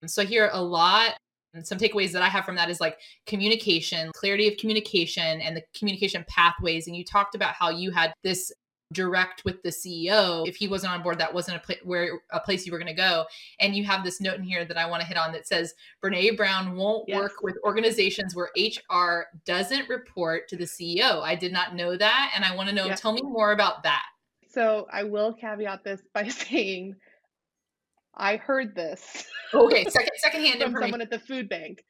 [0.07, 1.15] So I hear a lot
[1.55, 5.57] and some takeaways that I have from that is like communication, clarity of communication, and
[5.57, 6.87] the communication pathways.
[6.87, 8.53] And you talked about how you had this
[8.93, 10.47] direct with the CEO.
[10.47, 12.89] If he wasn't on board, that wasn't a place where a place you were going
[12.89, 13.25] to go.
[13.61, 15.75] And you have this note in here that I want to hit on that says
[16.03, 17.19] Brene Brown won't yes.
[17.19, 21.23] work with organizations where HR doesn't report to the CEO.
[21.23, 22.87] I did not know that, and I want to know.
[22.87, 23.01] Yes.
[23.01, 24.05] Tell me more about that.
[24.51, 26.95] So I will caveat this by saying
[28.17, 29.27] I heard this.
[29.53, 31.85] Okay, second secondhand from someone at the food bank.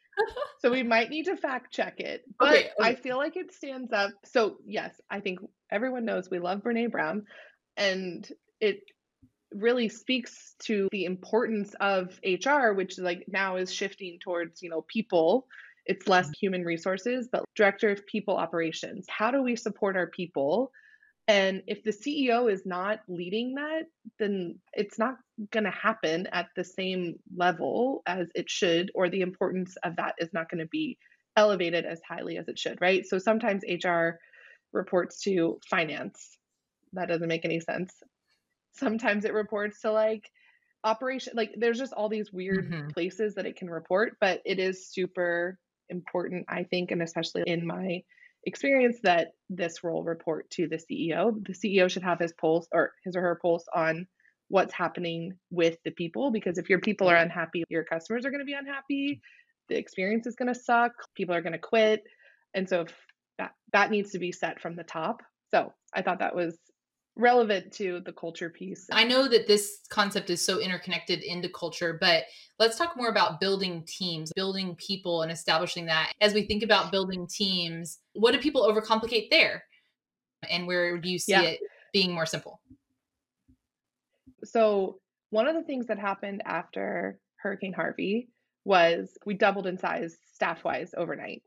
[0.60, 2.90] So we might need to fact check it, but okay, okay.
[2.90, 4.10] I feel like it stands up.
[4.24, 7.24] So yes, I think everyone knows we love Brene Brown,
[7.76, 8.28] and
[8.60, 8.80] it
[9.52, 14.84] really speaks to the importance of HR, which like now is shifting towards you know
[14.88, 15.46] people.
[15.86, 16.32] It's less mm-hmm.
[16.40, 19.06] human resources, but director of people operations.
[19.08, 20.72] How do we support our people
[21.26, 23.84] And if the CEO is not leading that,
[24.18, 25.16] then it's not
[25.50, 30.16] going to happen at the same level as it should, or the importance of that
[30.18, 30.98] is not going to be
[31.36, 33.06] elevated as highly as it should, right?
[33.06, 34.18] So sometimes HR
[34.72, 36.36] reports to finance.
[36.92, 37.92] That doesn't make any sense.
[38.74, 40.30] Sometimes it reports to like
[40.84, 42.88] operation like there's just all these weird mm-hmm.
[42.88, 45.58] places that it can report, but it is super
[45.90, 48.02] important I think and especially in my
[48.46, 51.34] experience that this role report to the CEO.
[51.46, 54.06] The CEO should have his pulse or his or her pulse on
[54.48, 58.40] what's happening with the people because if your people are unhappy, your customers are going
[58.40, 59.20] to be unhappy,
[59.68, 62.02] the experience is going to suck, people are going to quit.
[62.54, 62.86] And so
[63.38, 65.22] that that needs to be set from the top.
[65.50, 66.58] So, I thought that was
[67.16, 68.86] relevant to the culture piece.
[68.90, 72.24] I know that this concept is so interconnected into culture, but
[72.58, 76.12] let's talk more about building teams, building people, and establishing that.
[76.20, 79.64] As we think about building teams, what do people overcomplicate there?
[80.50, 81.42] And where do you see yeah.
[81.42, 81.60] it
[81.92, 82.60] being more simple?
[84.42, 84.98] So,
[85.30, 88.28] one of the things that happened after Hurricane Harvey
[88.64, 91.42] was we doubled in size staff wise overnight.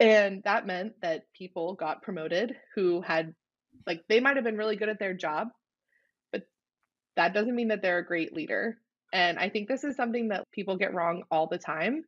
[0.00, 3.34] And that meant that people got promoted who had
[3.86, 5.48] like they might have been really good at their job,
[6.32, 6.42] but
[7.16, 8.78] that doesn't mean that they're a great leader.
[9.12, 12.04] And I think this is something that people get wrong all the time.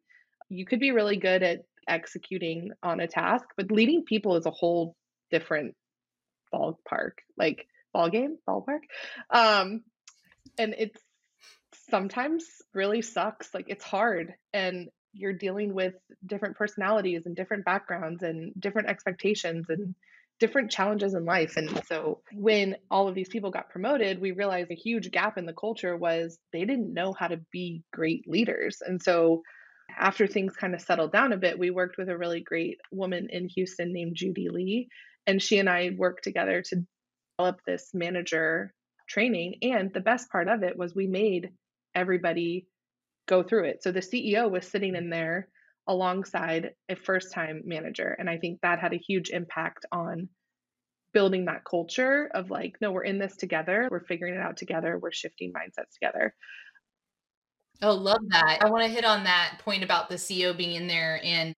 [0.48, 4.50] You could be really good at executing on a task, but leading people is a
[4.50, 4.96] whole
[5.30, 5.74] different
[6.52, 8.80] ballpark, like ball game, ballpark.
[9.30, 9.82] Um,
[10.58, 11.00] and it's
[11.90, 13.52] sometimes really sucks.
[13.54, 19.66] Like it's hard and you're dealing with different personalities and different backgrounds and different expectations
[19.68, 19.94] and
[20.38, 21.56] different challenges in life.
[21.56, 25.46] And so when all of these people got promoted, we realized a huge gap in
[25.46, 28.82] the culture was they didn't know how to be great leaders.
[28.86, 29.42] And so
[29.98, 33.28] after things kind of settled down a bit, we worked with a really great woman
[33.30, 34.88] in Houston named Judy Lee.
[35.26, 36.84] And she and I worked together to
[37.38, 38.72] develop this manager
[39.08, 39.56] training.
[39.62, 41.50] And the best part of it was we made
[41.94, 42.66] everybody
[43.26, 43.82] go through it.
[43.82, 45.48] So the CEO was sitting in there
[45.88, 48.16] alongside a first time manager.
[48.18, 50.28] And I think that had a huge impact on
[51.12, 53.88] building that culture of like, no, we're in this together.
[53.90, 54.98] We're figuring it out together.
[54.98, 56.34] We're shifting mindsets together.
[57.82, 58.58] Oh, love that.
[58.60, 61.20] I want to hit on that point about the CEO being in there.
[61.22, 61.54] And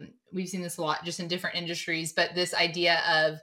[0.00, 3.38] mm, we've seen this a lot just in different industries, but this idea of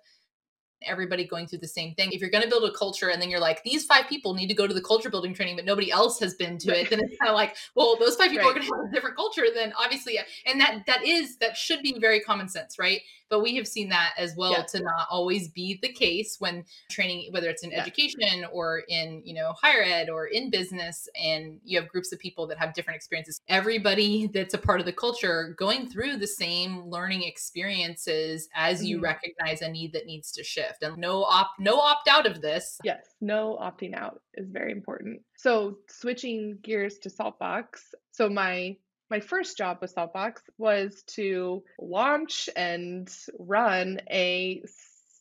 [0.81, 2.11] everybody going through the same thing.
[2.11, 4.47] If you're going to build a culture and then you're like, these five people need
[4.47, 6.99] to go to the culture building training, but nobody else has been to it, then
[6.99, 8.55] it's kind of like, well, those five people right.
[8.55, 9.43] are going to have a different culture.
[9.53, 13.01] Then obviously, and that that is that should be very common sense, right?
[13.29, 14.63] But we have seen that as well yeah.
[14.63, 17.81] to not always be the case when training whether it's in yeah.
[17.81, 22.19] education or in you know higher ed or in business and you have groups of
[22.19, 26.27] people that have different experiences everybody that's a part of the culture going through the
[26.27, 29.05] same learning experiences as you mm-hmm.
[29.05, 32.77] recognize a need that needs to shift and no opt no opt out of this
[32.83, 37.65] yes no opting out is very important so switching gears to saltbox
[38.11, 38.75] so my
[39.09, 44.63] my first job with Saltbox was to launch and run a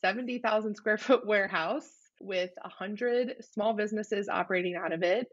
[0.03, 1.89] 70,000 square foot warehouse
[2.21, 5.29] with 100 small businesses operating out of it.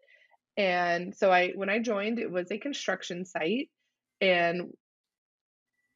[0.58, 3.70] And so I when I joined it was a construction site
[4.22, 4.74] and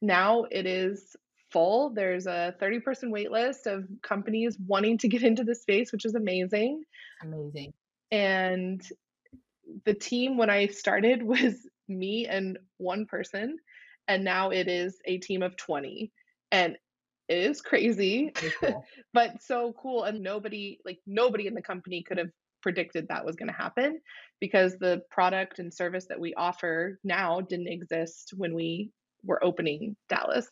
[0.02, 1.16] now it is
[1.50, 1.90] full.
[1.90, 6.04] There's a 30 person wait list of companies wanting to get into the space, which
[6.04, 6.82] is amazing.
[7.22, 7.72] Amazing.
[8.10, 8.82] And
[9.84, 11.54] the team when I started was
[11.90, 13.58] me and one person
[14.08, 16.10] and now it is a team of 20
[16.50, 16.76] and
[17.28, 18.84] it is crazy cool.
[19.12, 22.30] but so cool and nobody like nobody in the company could have
[22.62, 24.00] predicted that was going to happen
[24.40, 28.90] because the product and service that we offer now didn't exist when we
[29.24, 30.48] were opening Dallas.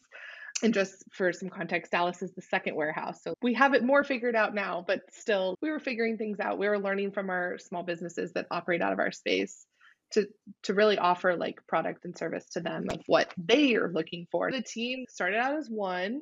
[0.63, 3.23] And just for some context, Dallas is the second warehouse.
[3.23, 6.59] So we have it more figured out now, but still, we were figuring things out.
[6.59, 9.67] We were learning from our small businesses that operate out of our space
[10.13, 10.27] to
[10.65, 14.51] to really offer like product and service to them of what they are looking for.
[14.51, 16.21] The team started out as one.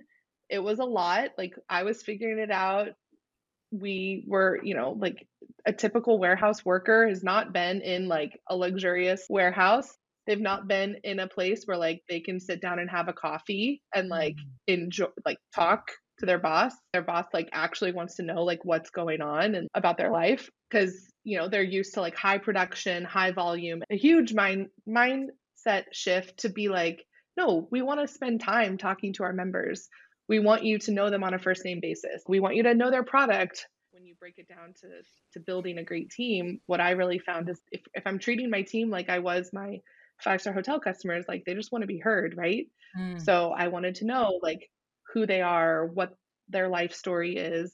[0.48, 1.30] It was a lot.
[1.38, 2.88] Like I was figuring it out.
[3.72, 5.26] We were, you know, like
[5.66, 9.88] a typical warehouse worker has not been in like a luxurious warehouse.
[10.26, 13.12] They've not been in a place where like they can sit down and have a
[13.12, 14.74] coffee and like mm.
[14.74, 16.72] enjoy like talk to their boss.
[16.92, 20.48] Their boss like actually wants to know like what's going on and about their life
[20.70, 25.84] because you know they're used to like high production, high volume, a huge mind mindset
[25.92, 27.04] shift to be like,
[27.36, 29.88] no, we want to spend time talking to our members.
[30.28, 32.22] We want you to know them on a first name basis.
[32.26, 33.66] We want you to know their product.
[33.92, 34.88] When you break it down to
[35.34, 38.62] to building a great team, what I really found is if, if I'm treating my
[38.62, 39.80] team like I was my
[40.22, 42.66] five star hotel customers, like they just want to be heard, right?
[42.98, 43.22] Mm.
[43.22, 44.70] So I wanted to know like
[45.16, 46.14] who they are, what
[46.50, 47.72] their life story is.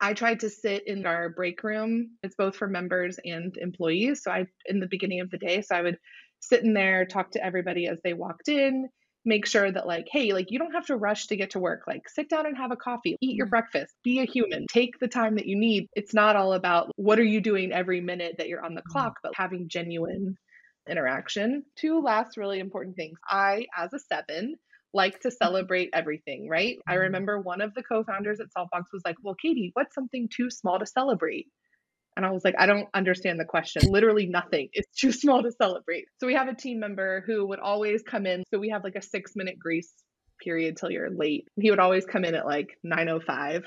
[0.00, 2.12] I tried to sit in our break room.
[2.22, 4.22] It's both for members and employees.
[4.22, 5.98] So I in the beginning of the day, so I would
[6.40, 8.88] sit in there, talk to everybody as they walked in,
[9.26, 11.82] make sure that like hey like you don't have to rush to get to work
[11.86, 13.50] like sit down and have a coffee eat your mm.
[13.50, 17.18] breakfast be a human take the time that you need it's not all about what
[17.18, 18.92] are you doing every minute that you're on the mm.
[18.92, 20.36] clock but having genuine
[20.90, 24.54] interaction two last really important things i as a seven
[24.94, 25.44] like to mm-hmm.
[25.44, 27.02] celebrate everything right i mm-hmm.
[27.02, 30.78] remember one of the co-founders at saltbox was like well katie what's something too small
[30.78, 31.46] to celebrate
[32.16, 33.90] and I was like, I don't understand the question.
[33.90, 34.68] Literally nothing.
[34.72, 36.04] is too small to celebrate.
[36.20, 38.44] So we have a team member who would always come in.
[38.52, 39.92] So we have like a six minute grace
[40.40, 41.48] period till you're late.
[41.60, 43.64] He would always come in at like 905,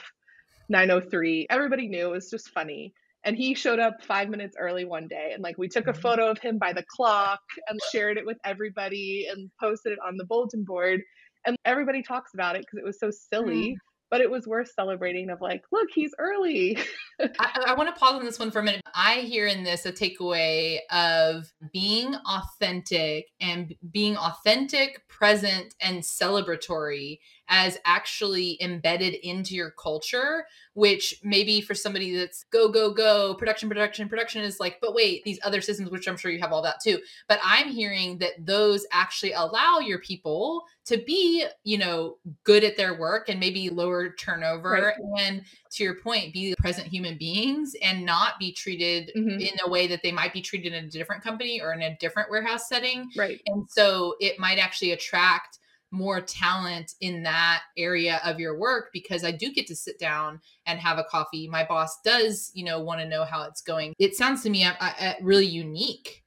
[0.70, 1.48] 903.
[1.50, 2.94] Everybody knew it was just funny.
[3.28, 5.32] And he showed up five minutes early one day.
[5.34, 6.00] And like we took a mm-hmm.
[6.00, 10.16] photo of him by the clock and shared it with everybody and posted it on
[10.16, 11.02] the bulletin board.
[11.46, 13.74] And everybody talks about it because it was so silly.
[13.74, 13.76] Mm
[14.10, 16.78] but it was worth celebrating of like look he's early
[17.20, 19.86] I, I want to pause on this one for a minute i hear in this
[19.86, 27.20] a takeaway of being authentic and being authentic present and celebratory
[27.50, 33.68] as actually embedded into your culture which maybe for somebody that's go go go production
[33.68, 36.62] production production is like but wait these other systems which i'm sure you have all
[36.62, 42.18] that too but i'm hearing that those actually allow your people to be you know
[42.44, 45.20] good at their work and maybe lower turnover right.
[45.20, 45.42] and
[45.72, 49.40] to your point be present human beings and not be treated mm-hmm.
[49.40, 51.98] in a way that they might be treated in a different company or in a
[51.98, 55.60] different warehouse setting right and so it might actually attract
[55.92, 60.42] more talent in that area of your work because I do get to sit down
[60.66, 61.48] and have a coffee.
[61.48, 63.94] My boss does, you know, want to know how it's going.
[63.98, 66.24] It sounds to me uh, uh, really unique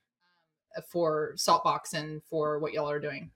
[0.90, 3.30] for Saltbox and for what y'all are doing.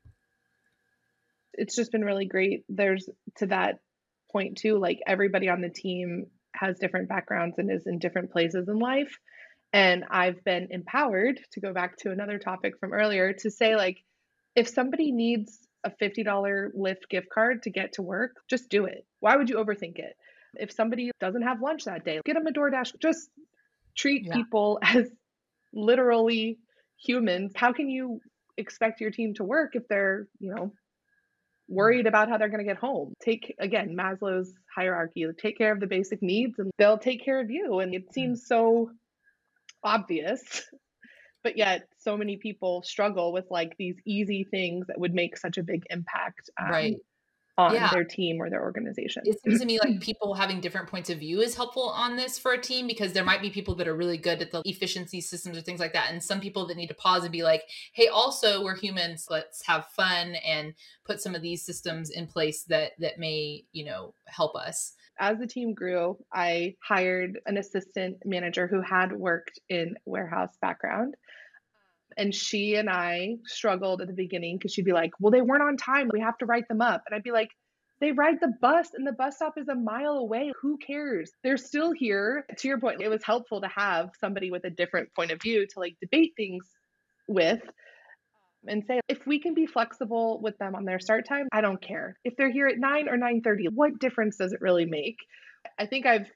[1.52, 2.64] It's just been really great.
[2.68, 3.80] There's to that
[4.32, 8.68] point too, like everybody on the team has different backgrounds and is in different places
[8.68, 9.18] in life.
[9.72, 13.98] And I've been empowered to go back to another topic from earlier to say, like,
[14.54, 19.06] if somebody needs a $50 Lyft gift card to get to work, just do it.
[19.20, 20.16] Why would you overthink it?
[20.54, 22.98] If somebody doesn't have lunch that day, get them a DoorDash.
[23.00, 23.28] Just
[23.96, 24.34] treat yeah.
[24.34, 25.08] people as
[25.72, 26.58] literally
[26.96, 27.52] humans.
[27.54, 28.20] How can you
[28.56, 30.72] expect your team to work if they're, you know, mm.
[31.68, 33.14] worried about how they're going to get home?
[33.20, 35.26] Take again Maslow's hierarchy.
[35.38, 37.80] Take care of the basic needs and they'll take care of you.
[37.80, 38.12] And it mm.
[38.12, 38.90] seems so
[39.82, 40.64] obvious
[41.44, 45.58] but yet so many people struggle with like these easy things that would make such
[45.58, 46.96] a big impact um, right
[47.56, 47.88] on yeah.
[47.92, 49.22] their team or their organization.
[49.24, 52.36] It seems to me like people having different points of view is helpful on this
[52.36, 55.20] for a team because there might be people that are really good at the efficiency
[55.20, 56.10] systems or things like that.
[56.10, 59.64] And some people that need to pause and be like, hey, also we're humans, let's
[59.66, 60.74] have fun and
[61.04, 65.38] put some of these systems in place that that may, you know, help us as
[65.38, 71.14] the team grew, I hired an assistant manager who had worked in warehouse background.
[72.16, 75.62] And she and I struggled at the beginning because she'd be like, Well, they weren't
[75.62, 76.10] on time.
[76.12, 77.02] We have to write them up.
[77.06, 77.50] And I'd be like,
[78.00, 80.52] They ride the bus and the bus stop is a mile away.
[80.60, 81.32] Who cares?
[81.42, 82.46] They're still here.
[82.58, 85.66] To your point, it was helpful to have somebody with a different point of view
[85.66, 86.68] to like debate things
[87.26, 87.62] with
[88.68, 91.80] and say if we can be flexible with them on their start time i don't
[91.80, 95.18] care if they're here at 9 or 9.30 what difference does it really make
[95.78, 96.26] i think i've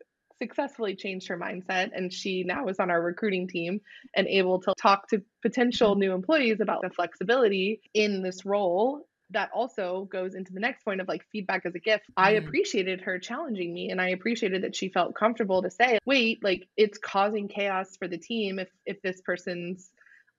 [0.40, 3.80] successfully changed her mindset and she now is on our recruiting team
[4.14, 9.50] and able to talk to potential new employees about the flexibility in this role that
[9.54, 12.04] also goes into the next point of like feedback as a gift.
[12.16, 12.46] I mm.
[12.46, 16.66] appreciated her challenging me and I appreciated that she felt comfortable to say, "Wait, like
[16.76, 19.90] it's causing chaos for the team if if this person's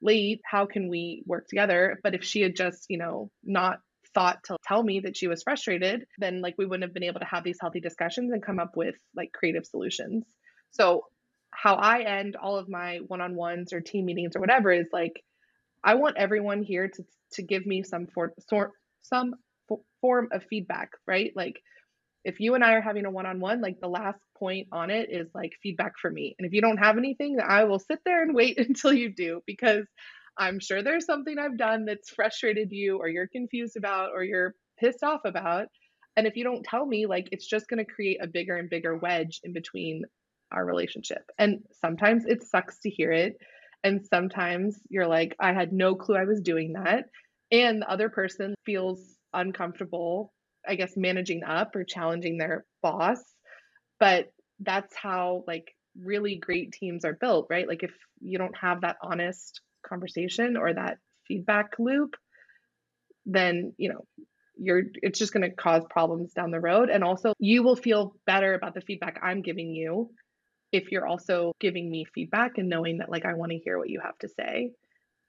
[0.01, 1.99] late how can we work together?
[2.03, 3.79] But if she had just you know not
[4.13, 7.19] thought to tell me that she was frustrated then like we wouldn't have been able
[7.19, 10.25] to have these healthy discussions and come up with like creative solutions.
[10.71, 11.03] So
[11.51, 15.23] how i end all of my one-on-ones or team meetings or whatever is like
[15.83, 18.71] i want everyone here to to give me some for, sort
[19.01, 19.33] some
[20.01, 21.31] form of feedback right?
[21.35, 21.59] Like
[22.23, 24.89] if you and I are having a one on one, like the last point on
[24.89, 26.35] it is like feedback for me.
[26.37, 29.41] And if you don't have anything, I will sit there and wait until you do
[29.45, 29.85] because
[30.37, 34.55] I'm sure there's something I've done that's frustrated you or you're confused about or you're
[34.79, 35.67] pissed off about.
[36.15, 38.69] And if you don't tell me, like it's just going to create a bigger and
[38.69, 40.03] bigger wedge in between
[40.51, 41.23] our relationship.
[41.37, 43.37] And sometimes it sucks to hear it.
[43.83, 47.05] And sometimes you're like, I had no clue I was doing that.
[47.51, 50.33] And the other person feels uncomfortable
[50.67, 53.19] I guess, managing up or challenging their boss.
[53.99, 57.67] But that's how like really great teams are built, right?
[57.67, 60.97] Like if you don't have that honest conversation or that
[61.27, 62.15] feedback loop,
[63.25, 64.05] then, you know,
[64.61, 68.13] you're it's just going to cause problems down the road and also you will feel
[68.25, 70.11] better about the feedback I'm giving you
[70.73, 73.89] if you're also giving me feedback and knowing that like I want to hear what
[73.89, 74.71] you have to say.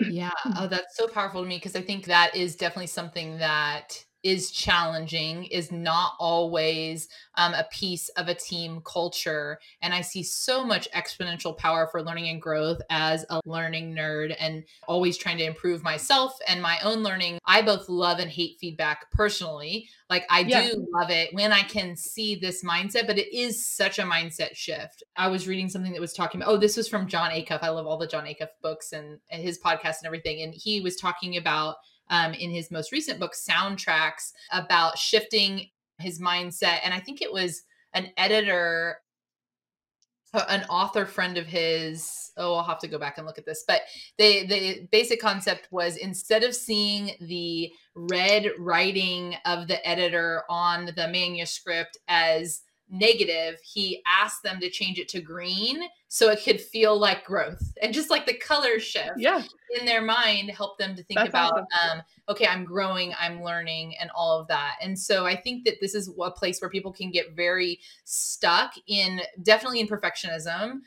[0.00, 0.30] Yeah.
[0.56, 4.50] Oh, that's so powerful to me because I think that is definitely something that is
[4.50, 10.64] challenging is not always um, a piece of a team culture and i see so
[10.64, 15.44] much exponential power for learning and growth as a learning nerd and always trying to
[15.44, 17.38] improve myself and my own learning.
[17.44, 19.88] I both love and hate feedback personally.
[20.08, 20.68] Like i yeah.
[20.68, 24.54] do love it when i can see this mindset but it is such a mindset
[24.54, 25.02] shift.
[25.16, 27.62] I was reading something that was talking about oh this was from jon acuff.
[27.62, 30.80] I love all the jon acuff books and, and his podcast and everything and he
[30.80, 31.76] was talking about
[32.10, 36.80] um, in his most recent book, Soundtracks, about shifting his mindset.
[36.84, 37.62] And I think it was
[37.94, 38.98] an editor,
[40.48, 42.32] an author friend of his.
[42.36, 43.64] Oh, I'll have to go back and look at this.
[43.66, 43.82] But
[44.18, 50.86] the the basic concept was instead of seeing the red writing of the editor on
[50.96, 55.82] the manuscript as negative, he asked them to change it to green
[56.12, 59.42] so it could feel like growth and just like the color shift yeah.
[59.78, 61.98] in their mind help them to think That's about awesome.
[61.98, 65.76] um, okay i'm growing i'm learning and all of that and so i think that
[65.80, 70.80] this is a place where people can get very stuck in definitely in perfectionism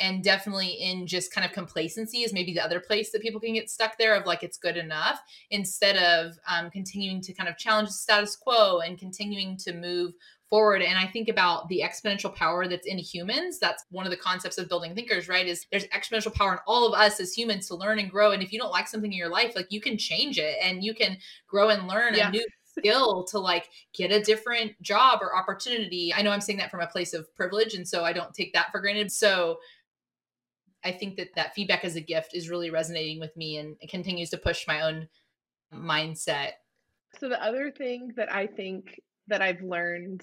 [0.00, 3.54] and definitely in just kind of complacency is maybe the other place that people can
[3.54, 5.20] get stuck there of like it's good enough
[5.50, 10.12] instead of um, continuing to kind of challenge the status quo and continuing to move
[10.54, 14.16] forward and i think about the exponential power that's in humans that's one of the
[14.16, 17.66] concepts of building thinkers right is there's exponential power in all of us as humans
[17.66, 19.80] to learn and grow and if you don't like something in your life like you
[19.80, 21.16] can change it and you can
[21.48, 22.28] grow and learn yeah.
[22.28, 22.46] a new
[22.78, 26.82] skill to like get a different job or opportunity i know i'm saying that from
[26.82, 29.56] a place of privilege and so i don't take that for granted so
[30.84, 33.90] i think that that feedback as a gift is really resonating with me and it
[33.90, 35.08] continues to push my own
[35.74, 36.50] mindset
[37.18, 40.22] so the other thing that i think that i've learned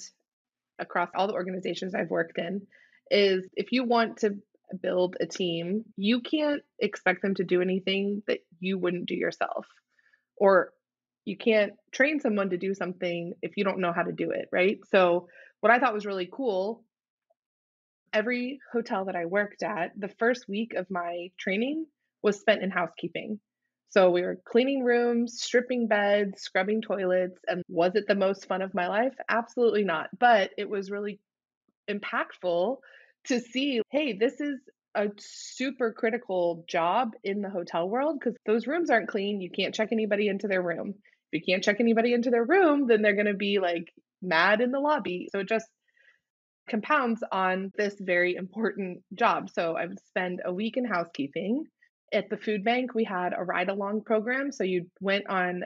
[0.82, 2.68] across all the organizations I've worked in
[3.10, 4.36] is if you want to
[4.82, 9.66] build a team, you can't expect them to do anything that you wouldn't do yourself.
[10.38, 10.72] Or
[11.24, 14.50] you can't train someone to do something if you don't know how to do it,
[14.52, 14.80] right?
[14.90, 15.28] So,
[15.60, 16.84] what I thought was really cool
[18.14, 21.86] every hotel that I worked at, the first week of my training
[22.22, 23.40] was spent in housekeeping.
[23.92, 27.38] So we were cleaning rooms, stripping beds, scrubbing toilets.
[27.48, 29.14] And was it the most fun of my life?
[29.30, 30.08] Absolutely not.
[30.18, 31.20] But it was really
[31.90, 32.78] impactful
[33.26, 34.60] to see hey, this is
[34.96, 39.42] a super critical job in the hotel world because those rooms aren't clean.
[39.42, 40.96] You can't check anybody into their room.
[41.32, 44.62] If you can't check anybody into their room, then they're going to be like mad
[44.62, 45.28] in the lobby.
[45.32, 45.68] So it just
[46.70, 49.50] compounds on this very important job.
[49.50, 51.66] So I would spend a week in housekeeping
[52.14, 55.64] at the food bank we had a ride along program so you went on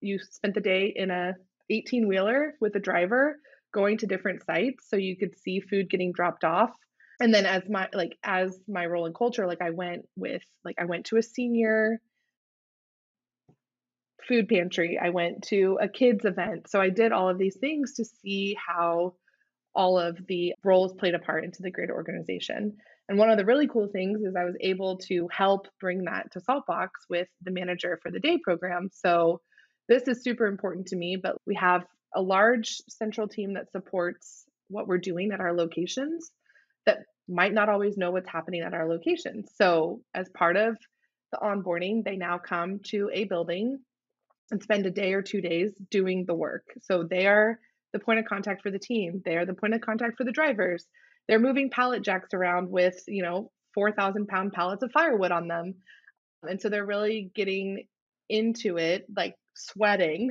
[0.00, 1.34] you spent the day in a
[1.70, 3.38] 18 wheeler with a driver
[3.72, 6.70] going to different sites so you could see food getting dropped off.
[7.20, 10.76] And then as my like as my role in culture like i went with like
[10.80, 12.00] i went to a senior
[14.26, 15.00] food pantry.
[15.02, 16.68] I went to a kids event.
[16.68, 19.14] So i did all of these things to see how
[19.74, 22.76] all of the roles played a part into the greater organization
[23.12, 26.32] and one of the really cool things is I was able to help bring that
[26.32, 28.88] to Saltbox with the manager for the day program.
[28.90, 29.42] So
[29.86, 31.84] this is super important to me, but we have
[32.14, 36.30] a large central team that supports what we're doing at our locations
[36.86, 39.50] that might not always know what's happening at our locations.
[39.56, 40.78] So as part of
[41.32, 43.76] the onboarding, they now come to a building
[44.50, 46.64] and spend a day or two days doing the work.
[46.80, 47.58] So they are
[47.92, 49.20] the point of contact for the team.
[49.22, 50.86] They are the point of contact for the drivers
[51.28, 55.74] they're moving pallet jacks around with you know 4000 pound pallets of firewood on them.
[56.42, 57.86] And so they're really getting
[58.28, 60.30] into it like sweating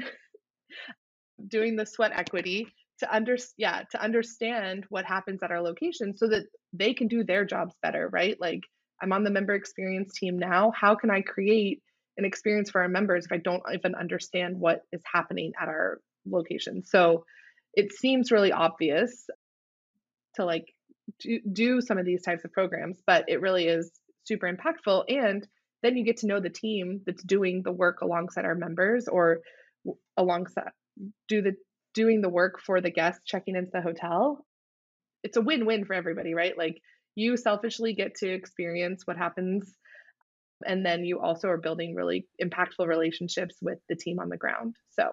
[1.48, 2.68] doing the sweat equity
[3.00, 7.24] to under yeah to understand what happens at our location so that they can do
[7.24, 8.40] their jobs better right?
[8.40, 8.62] Like
[9.02, 10.72] i'm on the member experience team now.
[10.72, 11.82] How can i create
[12.18, 16.00] an experience for our members if i don't even understand what is happening at our
[16.26, 16.84] location?
[16.84, 17.26] So
[17.74, 19.28] it seems really obvious
[20.36, 20.66] to like
[21.20, 23.92] do, do some of these types of programs, but it really is
[24.24, 25.06] super impactful.
[25.10, 25.48] And
[25.84, 29.40] then you get to know the team that's doing the work alongside our members or
[30.18, 30.72] alongside
[31.28, 31.54] do the
[31.94, 34.46] doing the work for the guests checking into the hotel.
[35.24, 36.58] It's a win-win for everybody, right?
[36.58, 36.82] Like
[37.16, 39.74] you selfishly get to experience what happens
[40.66, 44.76] and then you also are building really impactful relationships with the team on the ground.
[44.92, 45.10] So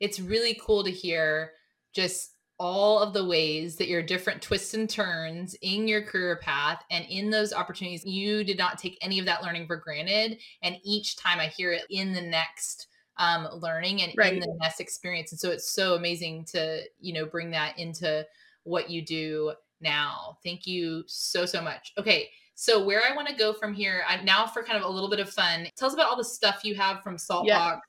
[0.00, 1.52] it's really cool to hear
[1.94, 6.84] just all of the ways that your different twists and turns in your career path
[6.90, 10.38] and in those opportunities, you did not take any of that learning for granted.
[10.62, 12.86] And each time I hear it in the next
[13.16, 14.34] um, learning and Right.
[14.34, 15.32] in the next experience.
[15.32, 18.24] And so it's so amazing to, you know, bring that into
[18.64, 20.38] what you do now.
[20.44, 21.92] Thank you so, so much.
[21.98, 22.30] Okay.
[22.54, 25.10] So where I want to go from here, I, now for kind of a little
[25.10, 27.80] bit of fun, tell us about all the stuff you have from Saltbox Yes.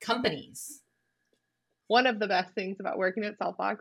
[0.00, 0.79] companies.
[1.90, 3.78] One of the best things about working at Saltbox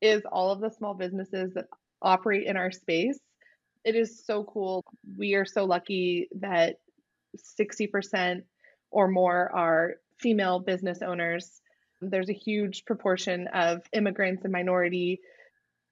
[0.00, 1.66] is all of the small businesses that
[2.02, 3.20] operate in our space.
[3.84, 4.82] It is so cool.
[5.16, 6.78] We are so lucky that
[7.60, 8.42] 60%
[8.90, 11.60] or more are female business owners.
[12.00, 15.20] There's a huge proportion of immigrants and minority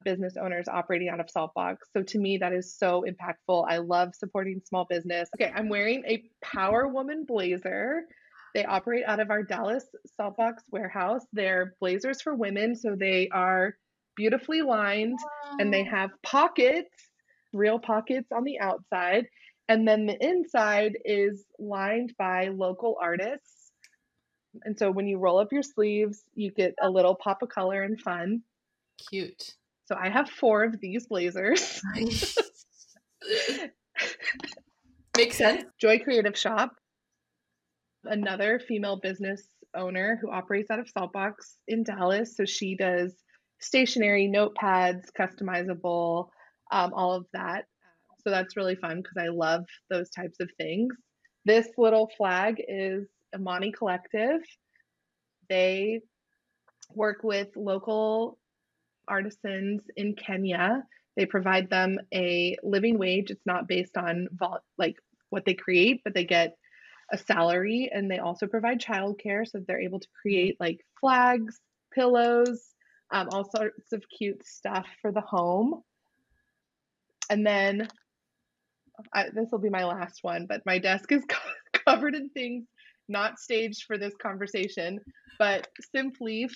[0.05, 1.77] business owners operating out of Saltbox.
[1.93, 3.65] So to me, that is so impactful.
[3.69, 5.29] I love supporting small business.
[5.41, 8.07] Okay, I'm wearing a Power Woman blazer.
[8.55, 9.85] They operate out of our Dallas
[10.19, 11.23] Saltbox warehouse.
[11.33, 13.77] They're blazers for women, so they are
[14.17, 15.19] beautifully lined
[15.59, 16.91] and they have pockets,
[17.53, 19.27] real pockets on the outside.
[19.69, 23.71] And then the inside is lined by local artists.
[24.65, 27.83] And so when you roll up your sleeves, you get a little pop of color
[27.83, 28.43] and fun.
[29.11, 29.55] Cute.
[29.87, 31.81] So I have four of these blazers.
[35.17, 35.65] Makes sense.
[35.81, 36.73] Joy Creative Shop,
[38.05, 39.43] another female business
[39.75, 41.33] owner who operates out of Saltbox
[41.69, 42.37] in Dallas.
[42.37, 43.15] So she does
[43.61, 46.29] stationery, notepads, customizable,
[46.73, 47.65] um, all of that.
[48.23, 50.95] So that's really fun because I love those types of things.
[51.45, 54.41] This little flag is Imani Collective.
[55.49, 56.01] They
[56.95, 58.39] work with local
[59.09, 60.83] artisans in Kenya.
[61.17, 63.31] They provide them a living wage.
[63.31, 64.97] It's not based on vol- like
[65.31, 66.57] what they create, but they get
[67.13, 71.59] a salary and they also provide childcare so that they're able to create like flags,
[71.93, 72.75] pillows,
[73.11, 75.83] um, all sorts of cute stuff for the home.
[77.29, 77.89] And then
[79.13, 82.67] I, this will be my last one, but my desk is co- covered in things
[83.09, 85.01] not staged for this conversation,
[85.39, 86.53] but Simpleaf.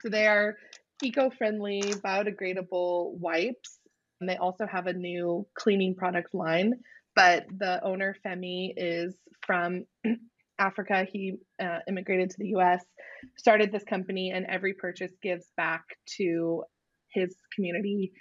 [0.00, 0.56] So they are
[1.02, 3.78] eco-friendly, biodegradable wipes,
[4.20, 6.74] and they also have a new cleaning product line.
[7.16, 9.14] But the owner Femi is
[9.46, 9.84] from
[10.58, 11.06] Africa.
[11.10, 12.84] He uh, immigrated to the U.S.,
[13.36, 15.82] started this company, and every purchase gives back
[16.16, 16.64] to
[17.08, 18.12] his community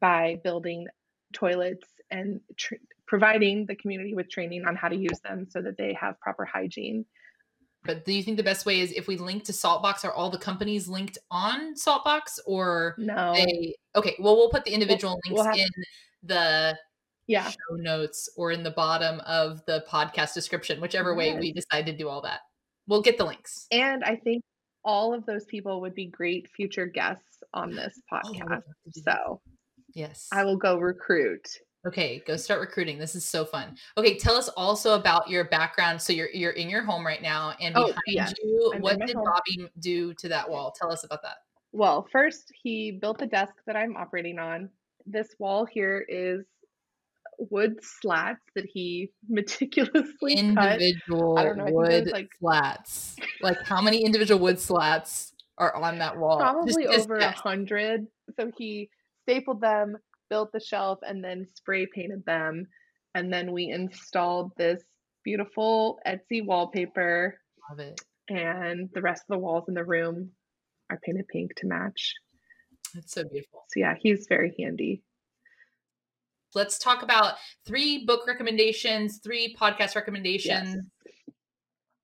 [0.00, 0.86] by building
[1.32, 2.74] toilets and tr-
[3.06, 6.44] providing the community with training on how to use them so that they have proper
[6.44, 7.04] hygiene.
[7.84, 10.30] But do you think the best way is if we link to Saltbox, are all
[10.30, 15.44] the companies linked on Saltbox or No, they okay, well we'll put the individual we'll
[15.44, 15.84] links have- in
[16.24, 16.76] the
[17.26, 21.40] yeah, show notes or in the bottom of the podcast description, whichever way Yes.
[21.40, 22.40] we decide to do all that.
[22.86, 23.66] We'll get the links.
[23.70, 24.42] and I think
[24.84, 28.50] all of those people would be great future guests on this Oh, podcast.
[28.50, 29.18] love to do that.
[29.26, 29.40] So
[29.94, 30.28] yes.
[30.32, 31.46] I will go recruit.
[31.86, 32.98] Okay, go start recruiting.
[32.98, 33.76] This is so fun.
[33.96, 36.02] Okay, tell us also about your background.
[36.02, 38.98] So you're you're in your home right now, and Oh, behind yes, you, I'm what
[38.98, 39.24] did home.
[39.24, 40.72] Bobby do to that wall?
[40.76, 41.36] Tell us about that.
[41.72, 44.68] Well, first, he built the desk that I'm operating on.
[45.04, 46.44] This wall here is
[47.38, 50.80] wood slats that he meticulously cut.
[50.80, 53.16] Individual I don't know, wood like- slats.
[53.40, 56.38] Like how many individual wood slats are on that wall?
[56.38, 58.06] Probably just over a hundred.
[58.38, 58.90] So he
[59.22, 59.96] stapled them,
[60.30, 62.66] built the shelf, and then spray painted them.
[63.14, 64.82] And then we installed this
[65.24, 67.38] beautiful Etsy wallpaper,
[67.70, 68.00] Love it.
[68.28, 70.30] and the rest of the walls in the room
[70.90, 72.12] are painted pink to match.
[72.94, 73.64] It's so beautiful.
[73.68, 75.02] So yeah, he's very handy.
[76.56, 77.34] Let's talk about
[77.66, 80.78] three book recommendations, three podcast recommendations.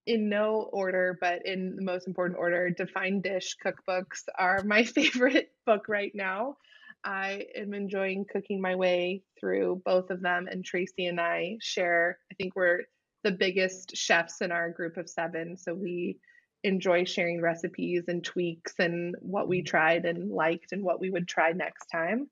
[0.06, 5.52] in no order, but in the most important order, Defined Dish cookbooks are my favorite
[5.64, 6.58] book right now.
[7.02, 12.18] I am enjoying cooking my way through both of them, and Tracy and I share,
[12.30, 12.80] I think we're
[13.24, 15.56] the biggest chefs in our group of seven.
[15.56, 16.18] So we
[16.62, 19.66] enjoy sharing recipes and tweaks and what we mm.
[19.66, 22.28] tried and liked and what we would try next time.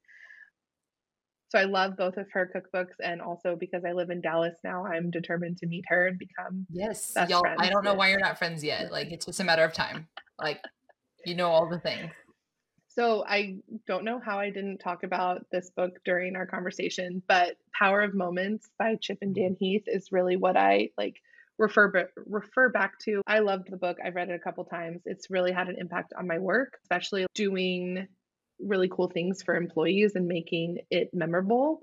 [1.50, 4.86] So I love both of her cookbooks, and also because I live in Dallas now,
[4.86, 7.42] I'm determined to meet her and become Yes, Best y'all.
[7.44, 8.92] I don't know why you're not friends yet.
[8.92, 10.06] Like it's just a matter of time.
[10.38, 10.60] Like
[11.26, 12.12] you know all the things.
[12.86, 17.56] So I don't know how I didn't talk about this book during our conversation, but
[17.76, 21.16] Power of Moments by Chip and Dan Heath is really what I like
[21.58, 23.22] refer refer back to.
[23.26, 23.98] I loved the book.
[24.04, 25.02] I've read it a couple times.
[25.04, 28.08] It's really had an impact on my work, especially doing
[28.62, 31.80] really cool things for employees and making it memorable.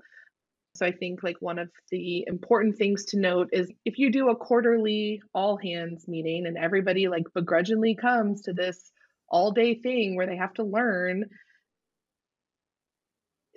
[0.74, 4.28] So I think like one of the important things to note is if you do
[4.28, 8.92] a quarterly all hands meeting and everybody like begrudgingly comes to this
[9.28, 11.24] all day thing where they have to learn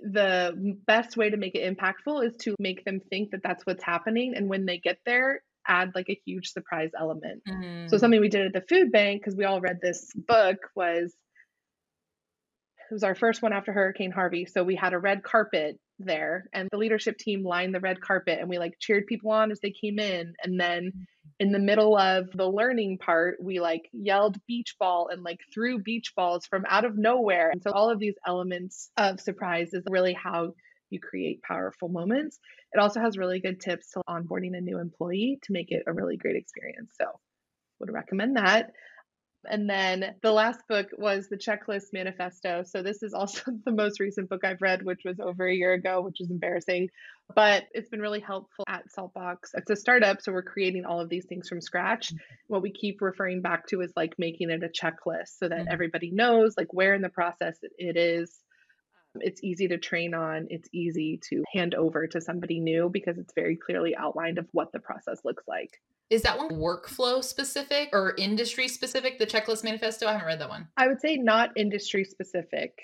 [0.02, 3.84] the best way to make it impactful is to make them think that that's what's
[3.84, 7.44] happening and when they get there add like a huge surprise element.
[7.48, 7.90] Mm.
[7.90, 11.14] So something we did at the food bank because we all read this book was
[12.92, 14.46] it was our first one after Hurricane Harvey.
[14.46, 18.40] So we had a red carpet there and the leadership team lined the red carpet
[18.40, 20.92] and we like cheered people on as they came in and then
[21.40, 25.80] in the middle of the learning part we like yelled beach ball and like threw
[25.80, 27.50] beach balls from out of nowhere.
[27.52, 30.54] And so all of these elements of surprise is really how
[30.90, 32.40] you create powerful moments.
[32.74, 35.94] It also has really good tips to onboarding a new employee to make it a
[35.94, 36.92] really great experience.
[37.00, 37.06] So
[37.80, 38.72] would recommend that
[39.50, 42.64] and then the last book was the Checklist Manifesto.
[42.66, 45.74] So this is also the most recent book I've read, which was over a year
[45.74, 46.90] ago, which is embarrassing,
[47.36, 49.38] but it's been really helpful at Saltbox.
[49.54, 52.12] It's a startup, so we're creating all of these things from scratch.
[52.48, 55.72] What we keep referring back to is like making it a checklist so that Mhm.
[55.72, 58.40] everybody knows like where in the process it is.
[59.20, 60.48] It's easy to train on.
[60.50, 64.72] It's easy to hand over to somebody new because it's very clearly outlined of what
[64.72, 65.82] the process looks like.
[66.10, 69.18] Is that one workflow specific or industry specific?
[69.18, 70.08] The checklist manifesto?
[70.08, 70.68] I haven't read that one.
[70.78, 72.78] I would say not industry specific.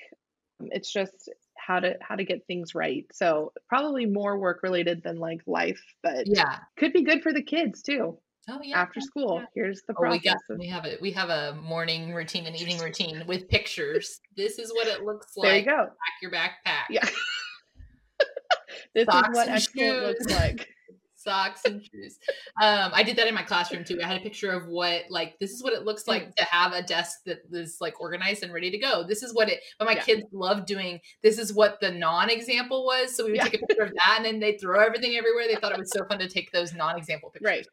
[0.60, 3.06] It's just how to how to get things right.
[3.12, 6.60] So probably more work related than like life, but Yeah.
[6.78, 8.18] could be good for the kids too.
[8.50, 8.80] Oh yeah.
[8.82, 9.46] After school, yeah.
[9.56, 10.42] here's the Oh, we process.
[10.50, 11.02] got we have it.
[11.02, 14.22] We have a morning routine and evening routine with pictures.
[14.38, 15.48] This is what it looks like.
[15.50, 15.78] there you go.
[15.86, 16.86] Pack your backpack.
[16.90, 17.08] Yeah.
[18.96, 20.68] this Socks is what excellent looks like.
[21.16, 22.20] Socks and shoes.
[22.62, 24.00] Um, I did that in my classroom too.
[24.02, 26.08] I had a picture of what like this is what it looks Mm.
[26.10, 29.04] like to have a desk that is like organized and ready to go.
[29.06, 29.60] This is what it.
[29.78, 30.04] But my Yeah.
[30.04, 31.02] kids love doing.
[31.24, 33.14] This is what the non-example was.
[33.14, 33.44] So we would Yeah.
[33.46, 35.48] take a picture of that, and then they throw everything everywhere.
[35.50, 37.46] They thought it was so fun to take those non-example pictures.
[37.46, 37.68] Right.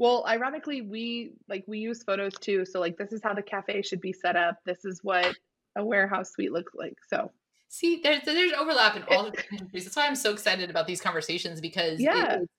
[0.00, 2.64] Well, ironically, we like we use photos too.
[2.64, 4.56] So like this is how the cafe should be set up.
[4.64, 5.36] This is what
[5.76, 6.94] a warehouse suite looks like.
[7.06, 7.30] So
[7.68, 9.84] See, there's there's overlap in all the different industries.
[9.84, 12.40] That's why I'm so excited about these conversations because Yeah.
[12.40, 12.50] it-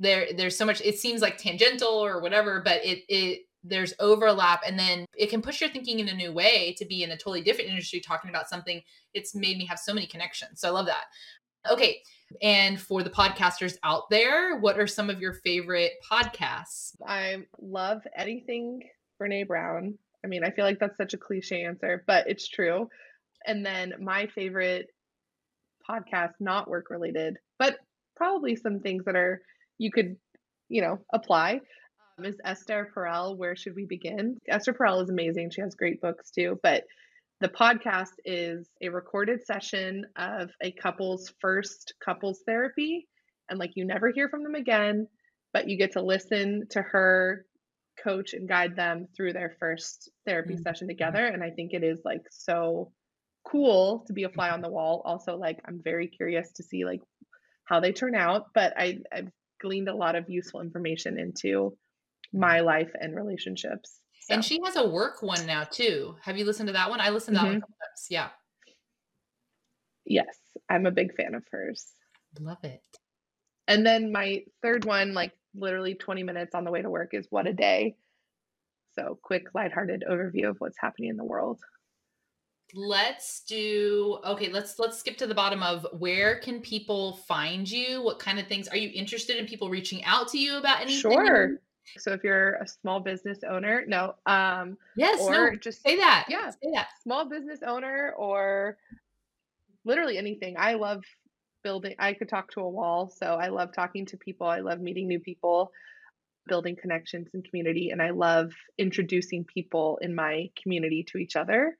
[0.00, 0.80] there there's so much.
[0.80, 5.40] It seems like tangential or whatever, but it it there's overlap, and then it can
[5.40, 8.28] push your thinking in a new way to be in a totally different industry talking
[8.30, 8.82] about something.
[9.14, 10.60] It's made me have so many connections.
[10.60, 11.04] So I love that.
[11.70, 12.02] Okay,
[12.42, 16.94] and for the podcasters out there, what are some of your favorite podcasts?
[17.06, 18.82] I love anything
[19.20, 19.98] Brené Brown.
[20.24, 22.88] I mean, I feel like that's such a cliche answer, but it's true.
[23.46, 24.86] And then my favorite
[25.88, 27.78] podcast, not work related, but
[28.16, 29.40] probably some things that are
[29.78, 30.16] you could,
[30.68, 31.60] you know, apply.
[32.18, 33.36] Um, is Esther Perel.
[33.36, 34.38] Where should we begin?
[34.48, 35.50] Esther Perel is amazing.
[35.50, 36.58] She has great books too.
[36.62, 36.84] But
[37.40, 43.06] the podcast is a recorded session of a couple's first couples therapy.
[43.48, 45.06] And like you never hear from them again,
[45.52, 47.46] but you get to listen to her
[48.02, 50.62] coach and guide them through their first therapy Mhm.
[50.62, 51.24] session together.
[51.24, 52.92] And I think it is like so
[53.44, 55.02] cool to be a fly on the wall.
[55.04, 57.00] Also, like I'm very curious to see like
[57.64, 59.30] how they turn out, but I, I've
[59.60, 61.76] gleaned a lot of useful information into
[62.32, 64.00] my life and relationships.
[64.30, 66.16] And she has a work one now too.
[66.22, 67.00] Have you listened to that one?
[67.00, 67.60] I listened to that one Mhm.
[67.60, 68.06] times.
[68.10, 68.30] Yeah,
[70.04, 70.36] yes,
[70.68, 71.92] I'm a big fan of hers.
[72.40, 72.82] love it.
[73.66, 77.26] And then my third one, like literally 20 minutes on the way to work, is
[77.30, 77.96] What a Day.
[78.94, 81.60] So, quick, lighthearted overview of what's happening in the world.
[82.74, 88.02] let's do okay let's let's skip to the bottom of where can people find you
[88.02, 91.00] what kind of things are you interested in people reaching out to you about anything
[91.00, 91.60] Sure.
[91.98, 96.26] So, if you're a small business owner, no, um, yes or no just say that
[96.28, 96.50] yeah.
[96.50, 98.76] say that small business owner or
[99.84, 100.56] literally anything.
[100.58, 101.02] I love
[101.62, 103.10] building, I could talk to a wall.
[103.10, 104.46] So I love talking to people.
[104.46, 105.72] I love meeting new people,
[106.46, 107.90] building connections and community.
[107.90, 111.76] And I love introducing people in my community to each other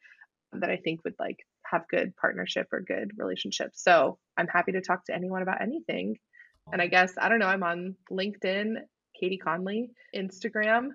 [0.53, 3.83] that I think would like have good partnership or good relationships.
[3.83, 6.19] So I'm happy to talk to anyone about anything.
[6.73, 8.75] And I guess, I don't know, I'm on LinkedIn,
[9.19, 10.91] Katie Conley, Instagram.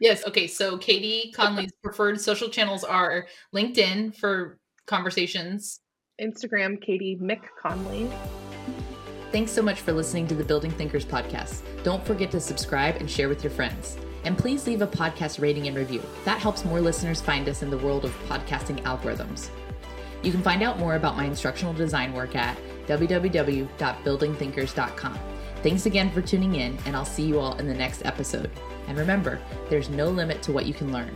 [0.00, 5.80] yes okay so katie conley's preferred social channels are linkedin for conversations
[6.20, 8.08] Instagram, Katie Mick Conley.
[9.32, 11.60] Thanks so much for listening to the Building Thinkers podcast.
[11.82, 13.98] Don't forget to subscribe and share with your friends.
[14.24, 16.02] And please leave a podcast rating and review.
[16.24, 19.48] That helps more listeners find us in the world of podcasting algorithms.
[20.22, 22.56] You can find out more about my instructional design work at
[22.86, 25.18] www.buildingthinkers.com.
[25.62, 28.50] Thanks again for tuning in, and I'll see you all in the next episode.
[28.86, 31.12] And remember, there's no limit to what you can learn.